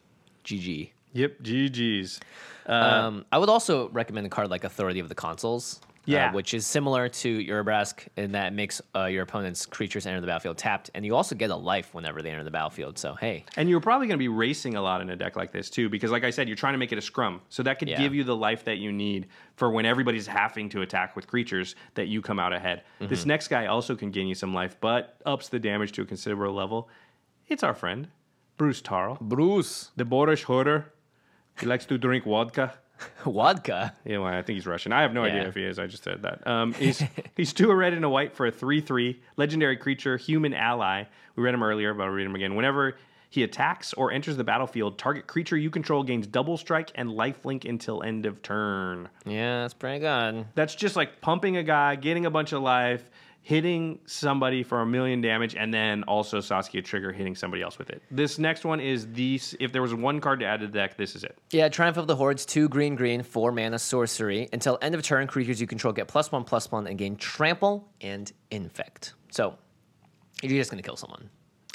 [0.45, 0.89] GG.
[1.13, 2.19] Yep, GG's.
[2.65, 5.79] um, I would also recommend a card like Authority of the Consuls.
[5.83, 6.33] uh, Yeah.
[6.33, 10.27] which is similar to Urabrask in that it makes uh, your opponent's creatures enter the
[10.27, 12.97] battlefield tapped, and you also get a life whenever they enter the battlefield.
[12.97, 15.53] So hey, And you're probably going to be racing a lot in a deck like
[15.53, 17.79] this too, because like I said, you're trying to make it a scrum, so that
[17.79, 17.99] could Yeah.
[17.99, 21.75] give you the life that you need for when everybody's having to attack with creatures
[21.93, 22.83] that you come out ahead.
[22.99, 26.05] This next guy also can gain you some life, but ups the damage to a
[26.05, 26.89] considerable level.
[27.47, 28.09] It's our friend
[28.57, 29.91] Bruse Tarl, Bruse.
[29.95, 30.92] the Boorish Herder.
[31.59, 32.73] He likes to drink vodka.
[33.25, 33.93] Vodka.
[34.05, 34.93] Yeah, well, I think he's Russian.
[34.93, 35.79] I have no idea if he is.
[35.79, 36.45] I just said that.
[36.47, 37.03] Um, he's
[37.35, 41.03] he's two a red and a white for a three three legendary creature, human ally.
[41.35, 42.55] We read him earlier, but I'll read him again.
[42.55, 42.95] Whenever
[43.29, 47.67] he attacks or enters the battlefield, target creature you control gains double strike and lifelink
[47.67, 49.09] until end of turn.
[49.25, 50.45] Yeah, that's pretty good.
[50.53, 53.09] That's just like pumping a guy, getting a bunch of life,
[53.43, 57.89] hitting somebody for a million damage, and then also Saskia trigger hitting somebody else with
[57.89, 58.01] it.
[58.09, 60.97] This next one is the if there was one card to add to the deck,
[60.97, 61.37] this is it.
[61.51, 64.47] Yeah, Triumph of the Hordes, two green, green, four mana sorcery.
[64.53, 67.87] Until end of turn, creatures you control get plus one, plus one, and gain trample
[68.01, 69.13] and infect.
[69.29, 69.55] So
[70.41, 71.29] you're just gonna kill someone.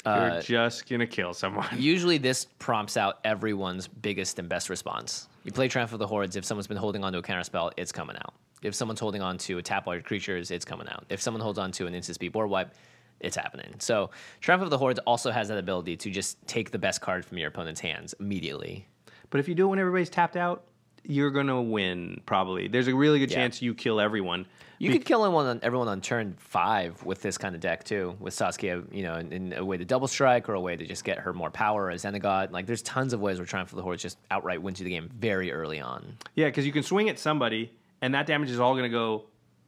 [0.05, 1.67] You're uh, just gonna kill someone.
[1.77, 5.27] Usually, this prompts out everyone's biggest and best response.
[5.43, 6.35] You play Triumph of the Hordes.
[6.35, 8.33] If someone's been holding onto a counter spell, it's coming out.
[8.61, 11.05] If someone's holding on to a tap all your creatures, it's coming out.
[11.09, 12.73] If someone holds on to an instant speed board wipe,
[13.19, 13.73] it's happening.
[13.79, 14.09] So
[14.41, 17.37] Triumph of the Hordes also has that ability to just take the best card from
[17.37, 18.87] your opponent's hands immediately.
[19.29, 20.63] But if you do it when everybody's tapped out,
[21.03, 22.67] you're gonna win probably.
[22.67, 23.37] There's a really good Yeah.
[23.37, 24.45] chance you kill everyone.
[24.79, 28.15] You could kill anyone on, everyone on turn five with this kind of deck too,
[28.19, 30.85] with Saskia, you know, in, in a way to double strike or a way to
[30.85, 32.51] just get her more power as Xenagod.
[32.51, 34.91] Like, there's tons of ways where Triumph of the Hordes just outright wins you the
[34.91, 36.15] game very early on.
[36.35, 37.71] Yeah, because you can swing at somebody,
[38.01, 39.25] and that damage is all gonna go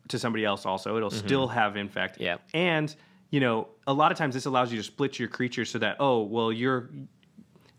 [0.08, 0.66] to somebody else.
[0.66, 1.26] Also, it'll mm-hmm.
[1.26, 2.20] still have infect.
[2.20, 2.38] Yeah.
[2.54, 2.94] and
[3.30, 5.98] you know, a lot of times this allows you to split your creatures so that
[6.00, 6.90] oh well, you're.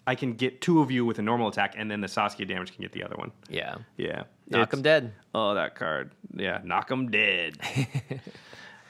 [0.04, 2.72] I can get two of you with a normal attack, and then the Saskia damage
[2.74, 3.30] can get the other one.
[3.48, 3.76] Yeah.
[3.96, 5.12] Yeah, Knock It's- them dead.
[5.34, 6.12] Oh, that card.
[6.34, 7.56] Yeah, knock them dead.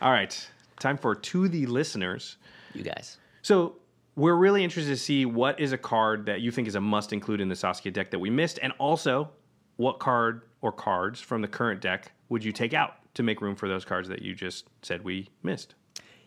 [0.02, 0.48] All right,
[0.80, 2.36] time for to the listeners.
[2.74, 3.18] You guys.
[3.42, 3.76] So
[4.16, 7.12] we're really interested to see what is a card that you think is a must
[7.12, 9.30] include in the Saskia deck that we missed, and also
[9.76, 13.54] what card or cards from the current deck would you take out to make room
[13.54, 15.74] for those cards that you just said we missed.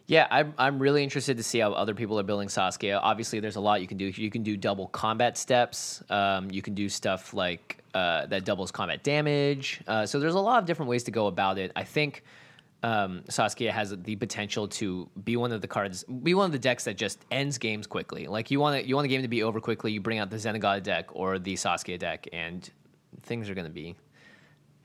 [0.07, 2.99] Yeah, I'm, I'm really interested to see how other people are building Saskia.
[2.99, 4.05] Obviously, there's a lot you can do.
[4.05, 6.03] You can do double combat steps.
[6.11, 9.81] Um, you can do stuff like uh, that doubles combat damage.
[9.87, 11.71] Uh, so there's a lot of different ways to go about it.
[11.75, 12.23] I think
[12.83, 16.59] um, Saskia has the potential to be one of the cards, be one of the
[16.59, 18.27] decks that just ends games quickly.
[18.27, 19.91] Like you want you want a game to be over quickly.
[19.91, 22.69] You bring out the Xenagod deck or the Saskia deck, and
[23.23, 23.95] things are going to be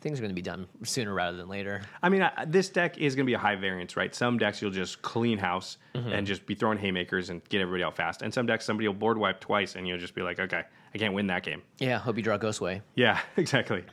[0.00, 1.82] things are going to be done sooner rather than later.
[2.02, 4.14] I mean, I, this deck is going to be a high variance, right?
[4.14, 6.08] Some decks you'll just clean house mm-hmm.
[6.08, 8.94] and just be throwing haymakers and get everybody out fast, and some decks somebody will
[8.94, 11.62] board wipe twice and you'll just be like, okay, I can't win that game.
[11.78, 12.82] Yeah, hope you draw Ghostway.
[12.94, 13.84] Yeah, exactly.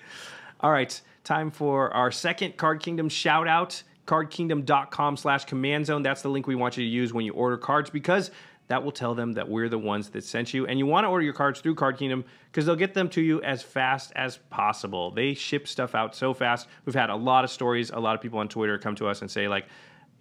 [0.61, 3.83] All right, time for our second Card Kingdom shout out.
[4.07, 6.01] CardKingdom.com slash command zone.
[6.01, 8.31] That's the link we want you to use when you order cards because
[8.67, 10.67] that will tell them that we're the ones that sent you.
[10.67, 13.21] And you want to order your cards through Card Kingdom because they'll get them to
[13.21, 15.11] you as fast as possible.
[15.11, 16.67] They ship stuff out so fast.
[16.85, 17.91] We've had a lot of stories.
[17.91, 19.67] A lot of people on Twitter come to us and say, like,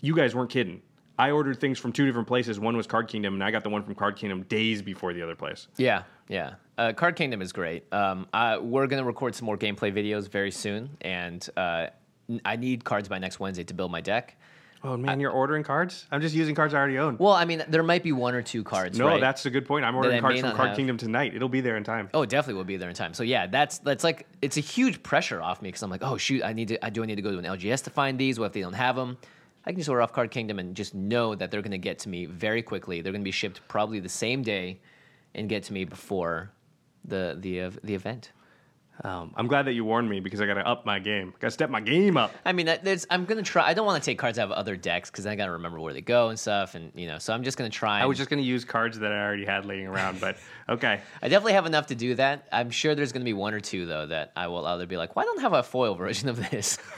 [0.00, 0.82] you guys weren't kidding.
[1.18, 2.60] I ordered things from two different places.
[2.60, 5.22] One was Card Kingdom, and I got the one from Card Kingdom days before the
[5.22, 5.66] other place.
[5.76, 6.54] Yeah, yeah.
[6.76, 7.90] Uh, Card Kingdom is great.
[7.92, 11.86] Um, I, we're gonna record some more gameplay videos very soon, and uh,
[12.44, 14.36] I need cards by next Wednesday to build my deck.
[14.86, 16.06] Oh man, you're ordering cards?
[16.12, 17.16] I'm just using cards I already own.
[17.18, 18.96] Well, I mean, there might be one or two cards.
[18.96, 19.20] No, right?
[19.20, 19.84] that's a good point.
[19.84, 20.76] I'm ordering cards from Card have.
[20.76, 21.34] Kingdom tonight.
[21.34, 22.08] It'll be there in time.
[22.14, 23.12] Oh, it definitely will be there in time.
[23.12, 26.16] So yeah, that's that's like it's a huge pressure off me because I'm like, oh
[26.16, 28.16] shoot, I need to, I do I need to go to an LGS to find
[28.16, 28.38] these?
[28.38, 29.18] What if they don't have them?
[29.64, 31.98] I can just order off Card Kingdom and just know that they're going to get
[32.00, 33.00] to me very quickly.
[33.00, 34.78] They're going to be shipped probably the same day,
[35.34, 36.52] and get to me before
[37.04, 38.30] the the uh, the event.
[39.04, 41.34] Um, I'm glad that you warned me because I got to up my game.
[41.38, 42.32] Got to step my game up.
[42.44, 43.66] I mean, there's, I'm gonna try.
[43.66, 45.80] I don't want to take cards out of other decks because I got to remember
[45.80, 47.18] where they go and stuff, and you know.
[47.18, 48.00] So I'm just gonna try.
[48.00, 50.38] I was just going to use cards that I already had laying around, but
[50.68, 51.00] okay.
[51.22, 52.48] I definitely have enough to do that.
[52.52, 55.14] I'm sure there's gonna be one or two though that I will either be like,
[55.14, 56.78] why don't I have a foil version of this?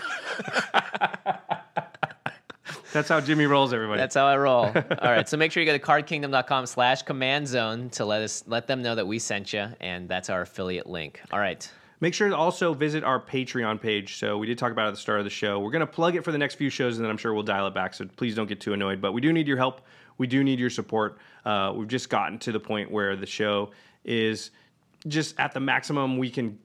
[2.92, 4.00] That's how Jimmy rolls, everybody.
[4.00, 4.64] That's how I roll.
[4.66, 4.72] All
[5.02, 8.66] right, so make sure you go to cardkingdom.com slash command zone to let us let
[8.66, 11.20] them know that we sent you, and that's our affiliate link.
[11.30, 11.70] All right.
[12.00, 14.18] Make sure to also visit our Patreon page.
[14.18, 15.58] So we did talk about it at the start of the show.
[15.58, 17.42] We're going to plug it for the next few shows, and then I'm sure we'll
[17.42, 17.94] dial it back.
[17.94, 19.00] So please don't get too annoyed.
[19.00, 19.80] But we do need your help.
[20.16, 21.18] We do need your support.
[21.44, 23.70] Uh, we've just gotten to the point where the show
[24.04, 24.50] is
[25.06, 26.58] just at the maximum we can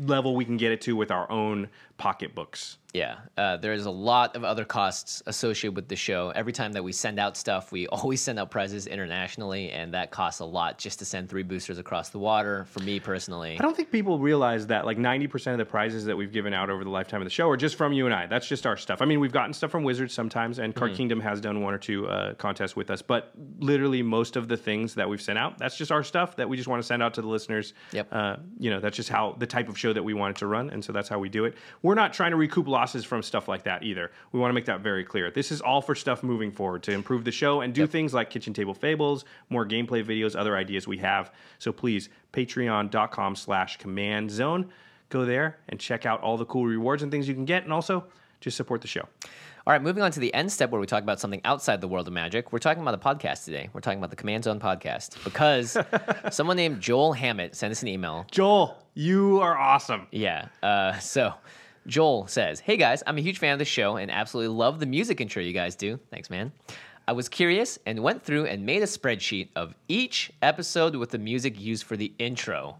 [0.00, 1.68] level we can get it to with our own
[1.98, 2.78] pocketbooks.
[2.94, 6.32] Yeah, uh, there's a lot of other costs associated with the show.
[6.34, 10.10] Every time that we send out stuff, we always send out prizes internationally, and that
[10.10, 12.64] costs a lot just to send three boosters across the water.
[12.70, 16.16] For me personally, I don't think people realize that like 90% of the prizes that
[16.16, 18.26] we've given out over the lifetime of the show are just from you and I.
[18.26, 19.02] That's just our stuff.
[19.02, 20.78] I mean, we've gotten stuff from Wizards sometimes, and Mm-hmm.
[20.78, 24.48] Card Kingdom has done one or two uh, contests with us, but literally most of
[24.48, 26.86] the things that we've sent out, that's just our stuff that we just want to
[26.86, 27.74] send out to the listeners.
[27.92, 28.08] Yep.
[28.10, 30.70] Uh, you know, that's just how the type of show that we wanted to run,
[30.70, 31.54] and so that's how we do it.
[31.86, 34.10] We're not trying to recoup losses from stuff like that either.
[34.32, 35.30] We want to make that very clear.
[35.30, 38.28] This is all for stuff moving forward to improve the show and do things like
[38.28, 41.30] kitchen table fables, more gameplay videos, other ideas we have.
[41.60, 44.68] So please, patreon.com slash command zone.
[45.10, 47.72] go there and check out all the cool rewards and things you can get, and
[47.72, 48.04] also
[48.40, 49.02] just support the show.
[49.64, 51.86] All right, moving on to the end step where we talk about something outside the
[51.86, 52.52] world of magic.
[52.52, 53.70] We're talking about the podcast today.
[53.72, 55.78] We're talking about the Command Zone podcast because
[56.34, 58.26] someone named Joel Hammett sent us an email.
[58.32, 60.08] Joel, you are awesome.
[60.10, 60.48] Yeah.
[60.64, 61.32] Uh, so
[61.86, 64.86] Joel says, Hey guys, I'm a huge fan of the show and absolutely love the
[64.86, 65.98] music intro you guys do.
[66.10, 66.52] Thanks, man.
[67.08, 71.18] I was curious and went through and made a spreadsheet of each episode with the
[71.18, 72.78] music used for the intro.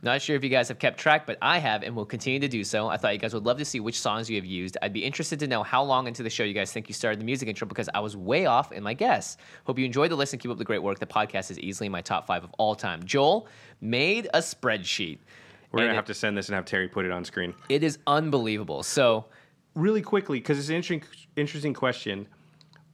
[0.00, 2.48] Not sure if you guys have kept track, but I have and will continue to
[2.48, 2.88] do so.
[2.88, 4.78] I thought you guys would love to see which songs you have used.
[4.80, 7.20] I'd be interested to know how long into the show you guys think you started
[7.20, 9.36] the music intro because I was way off in my guess.
[9.64, 10.36] Hope you enjoyed the listen.
[10.36, 11.00] And keep up the great work.
[11.00, 13.02] The podcast is easily my top five of all time.
[13.04, 13.48] Joel
[13.80, 15.18] made a spreadsheet.
[15.72, 17.98] We're gonna have to send this and have Terry put it on screen It is
[18.06, 18.82] unbelievable.
[18.82, 19.26] So,
[19.74, 22.26] really quickly because it's an interesting, interesting question.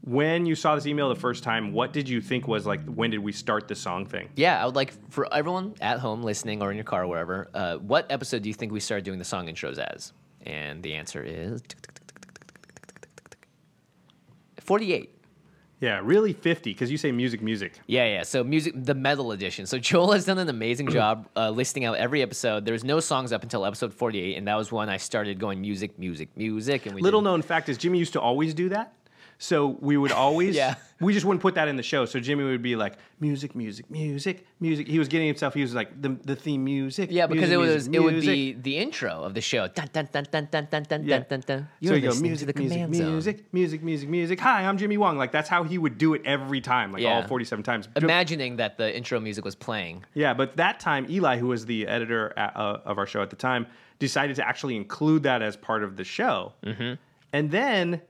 [0.02, 2.84] When you saw this email the first time, what did you think was like?
[2.84, 4.28] When did we start the song thing?
[4.36, 7.48] yeah, I would like for everyone at home listening or in your car or wherever,
[7.54, 10.12] uh, what episode do you think we started doing the song intros as?
[10.42, 11.62] And the answer is
[14.60, 15.13] 48.
[15.80, 17.78] Yeah, really fifty because you say music, music.
[17.86, 18.22] Yeah, yeah.
[18.22, 19.66] So music, the metal edition.
[19.66, 22.64] So Joel has done an amazing job uh, listing out every episode.
[22.64, 25.60] There was no songs up until episode forty-eight, and that was when I started going
[25.60, 26.86] music, music, music.
[26.86, 28.92] And we Little did- known fact is Jimmy used to always do that.
[29.38, 30.76] So we would always, Yeah.
[31.00, 32.04] we just wouldn't put that in the show.
[32.04, 34.86] So Jimmy would be like, music, music, music, music.
[34.88, 35.54] He was getting himself.
[35.54, 37.10] He was like the the theme music.
[37.10, 38.32] Yeah, because music, it was music, it would music.
[38.32, 39.68] be the intro of the show.
[39.68, 41.18] Dun dun dun dun dun dun dun Yeah.
[41.20, 41.68] dun dun.
[41.80, 42.90] You're you go music, the music, zone.
[42.90, 44.40] music, music, music, music.
[44.40, 45.18] Hi, I'm Jimmy Wong.
[45.18, 47.16] Like that's how he would do it every time, like Yeah.
[47.16, 47.88] all 47 times.
[47.96, 50.04] Imagining that the intro music was playing.
[50.14, 53.30] Yeah, but that time Eli, who was the editor at, uh, of our show at
[53.30, 53.66] the time,
[53.98, 56.52] decided to actually include that as part of the show.
[56.64, 56.94] Mm-hmm.
[57.32, 58.00] And then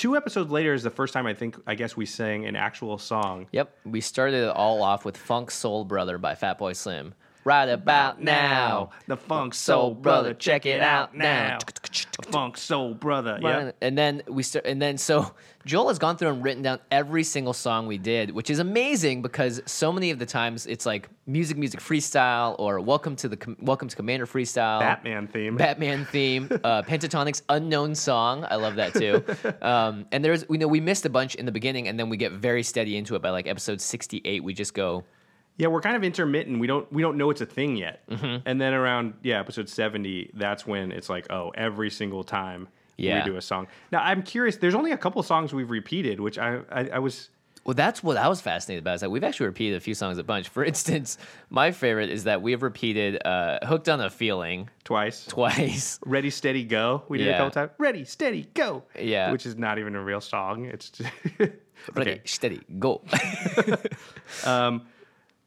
[0.00, 2.96] two episodes later is the first time I think I guess we sang an actual
[2.96, 3.48] song.
[3.52, 7.12] Yep, we started it all off with "Funk Soul Brother" by Fatboy Slim.
[7.44, 11.58] Right about now, the Funk Soul Brother, check it out now.
[12.18, 13.72] The Funk Soul Brother, yeah.
[13.80, 15.32] And then we start, and then so
[15.64, 19.22] Joel has gone through and written down every single song we did, which is amazing
[19.22, 23.56] because so many of the times it's like music, music freestyle or welcome to the
[23.60, 25.56] welcome to Commander freestyle, Batman theme.
[25.56, 28.44] Batman theme, uh, Pentatonix unknown song.
[28.50, 29.24] I love that too.
[29.62, 32.18] Um, and there's we know we missed a bunch in the beginning, and then we
[32.18, 34.44] get very steady into it by like episode 68.
[34.44, 35.04] We just go.
[35.56, 36.58] Yeah, we're kind of intermittent.
[36.58, 38.06] We don't we don't know it's a thing yet.
[38.08, 38.48] Mm-hmm.
[38.48, 43.24] And then around yeah, episode 70, that's when it's like, oh, every single time Yeah.
[43.24, 43.66] we do a song.
[43.92, 47.28] Now, I'm curious, there's only a couple songs we've repeated, which I I, I was
[47.66, 48.94] Well, that's what I was fascinated about.
[48.94, 50.48] Is that we've actually repeated a few songs a bunch.
[50.48, 51.18] For instance,
[51.50, 55.26] my favorite is that we have repeated uh, "Hooked on a Feeling" twice.
[55.26, 55.98] twice.
[56.06, 57.02] Ready, steady, go.
[57.08, 57.70] We did a couple times.
[57.76, 58.84] Ready, steady, go.
[58.98, 59.30] Yeah.
[59.30, 60.64] Which is not even a real song.
[60.64, 61.10] It's just
[61.94, 63.02] Ready, steady, go.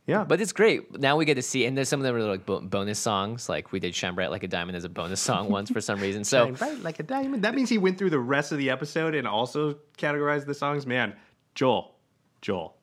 [0.06, 0.26] Yeah.
[0.26, 0.99] but it's great.
[0.99, 3.47] Now we get to see, and there's some of them are like bo- bonus songs.
[3.47, 5.99] Like we did "Shine Bright Like a Diamond" as a bonus song once for some
[6.01, 6.24] reason.
[6.24, 7.43] So Shine bright like a diamond.
[7.43, 10.86] That means he went through the rest of the episode and also categorized the songs.
[10.86, 11.16] Man,
[11.56, 11.95] Joel,
[12.41, 12.76] Joel,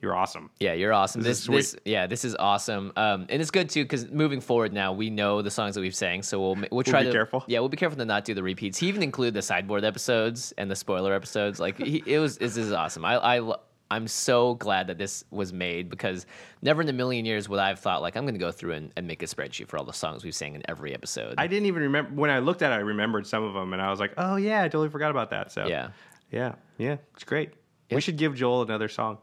[0.00, 0.48] you're awesome.
[0.58, 1.20] Yeah, you're awesome.
[1.22, 2.92] This This, is this, yeah, this is awesome.
[2.96, 5.94] Um, and it's good too because moving forward now we know the songs that we've
[5.94, 7.44] sang, so we'll we'll try be to careful.
[7.46, 8.78] Yeah, we'll be careful to not do the repeats.
[8.78, 11.60] He even included the sideboard episodes and the spoiler episodes.
[11.60, 13.04] Like he, it was, this is awesome.
[13.04, 13.54] I, I
[13.90, 16.26] I'm so glad that this was made because
[16.62, 18.72] never in a million years would I have thought like I'm going to go through
[18.72, 21.34] and, and make a spreadsheet for all the songs we've sang in every episode.
[21.38, 22.76] I didn't even remember when I looked at it.
[22.76, 25.30] I remembered some of them, and I was like, "Oh yeah, I totally forgot about
[25.30, 25.90] that." So Yeah.
[26.32, 27.52] yeah, yeah, it's great.
[27.90, 29.18] We should give Joel another song.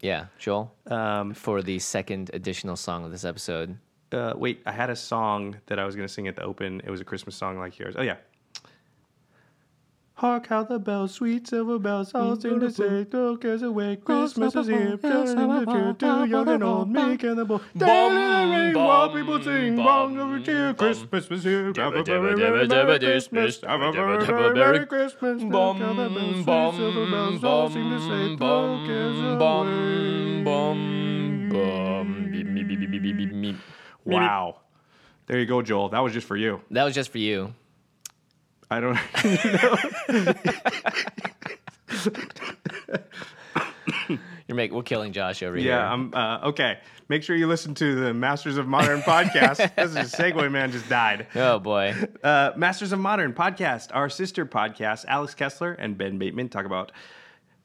[0.00, 3.78] yeah, Joel, Um, for the second additional song of this episode.
[4.12, 6.80] uh, wait, I had a song that I was going to sing at the open.
[6.84, 7.94] It was a Christmas song like yours.
[7.98, 8.16] Oh yeah.
[10.16, 14.56] Hark how the bells, sweet silver bells, all seem to say, "Throw cares away, Christmas
[14.56, 17.60] is here." Children in the cheer, too young and old, meek and the bold.
[17.76, 21.70] Daily while people sing, long over cheer, Christmas is here.
[21.76, 23.60] Have a very, very Merry Christmas.
[23.60, 25.42] Have a very, very Merry Christmas.
[25.42, 30.44] Hark how the bells, sweet silver bells, all seem to say, "Throw cares away."
[34.06, 34.60] Wow.
[35.26, 35.90] There you go, Joel.
[35.90, 36.62] That was just for you.
[36.70, 37.52] That was just for you.
[38.70, 38.98] I don't.
[39.44, 40.34] know.
[44.48, 45.68] You're making we're killing Josh over here.
[45.68, 46.78] Yeah, I'm uh, okay.
[47.08, 49.56] Make sure you listen to the Masters of Modern podcast.
[49.76, 51.26] this is a segue man just died.
[51.34, 51.94] Oh boy.
[52.22, 56.92] Uh, Masters of Modern podcast, our sister podcast, Alex Kessler and Ben Bateman talk about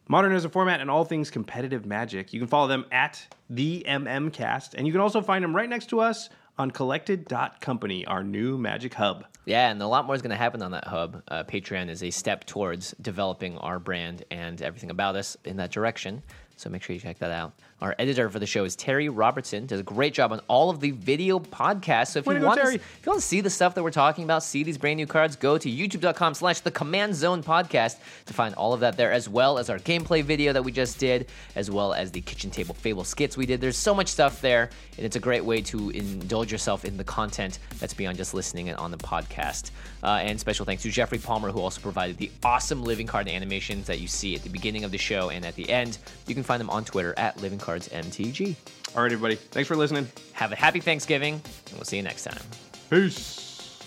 [0.08, 2.34] modern as a format and all things competitive magic.
[2.34, 5.88] You can follow them at the MMcast, and you can also find them right next
[5.90, 9.26] to us on collected.company, our new magic hub.
[9.46, 11.24] Yeah, and a lot more is going to happen on that hub.
[11.28, 15.72] Uh, Patreon is a step towards developing our brand and everything about us in that
[15.72, 16.22] direction.
[16.62, 17.54] So make sure you check that out.
[17.82, 19.66] Our editor for the show is Terry Robertson.
[19.66, 22.10] Does a great job on all of the video podcasts.
[22.10, 23.74] So if Way you to go, want to, if you want to see the stuff
[23.74, 27.16] that we're talking about, see these brand new cards, go to youtube.com slash the command
[27.16, 27.98] zone podcast
[28.28, 31.00] to find all of that there, as well as our gameplay video that we just
[31.00, 33.60] did, as well as the kitchen table fable skits we did.
[33.60, 37.04] There's so much stuff there, and it's a great way to indulge yourself in the
[37.04, 39.72] content that's beyond just listening it on the podcast.
[40.04, 43.88] Uh, and special thanks to Jeffrey Palmer, who also provided the awesome living card animations
[43.88, 45.98] that you see at the beginning of the show and at the end.
[46.28, 48.58] You can find them on Twitter at Living Cards MTG.
[48.94, 49.36] All right, everybody.
[49.36, 50.06] Thanks for listening.
[50.34, 52.42] Have a happy Thanksgiving, and we'll see you next time.
[52.90, 53.80] Peace.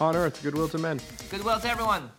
[0.00, 0.98] On earth, goodwill to men.
[1.30, 2.10] Goodwill to everyone.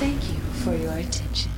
[0.00, 1.57] Thank you for your attention.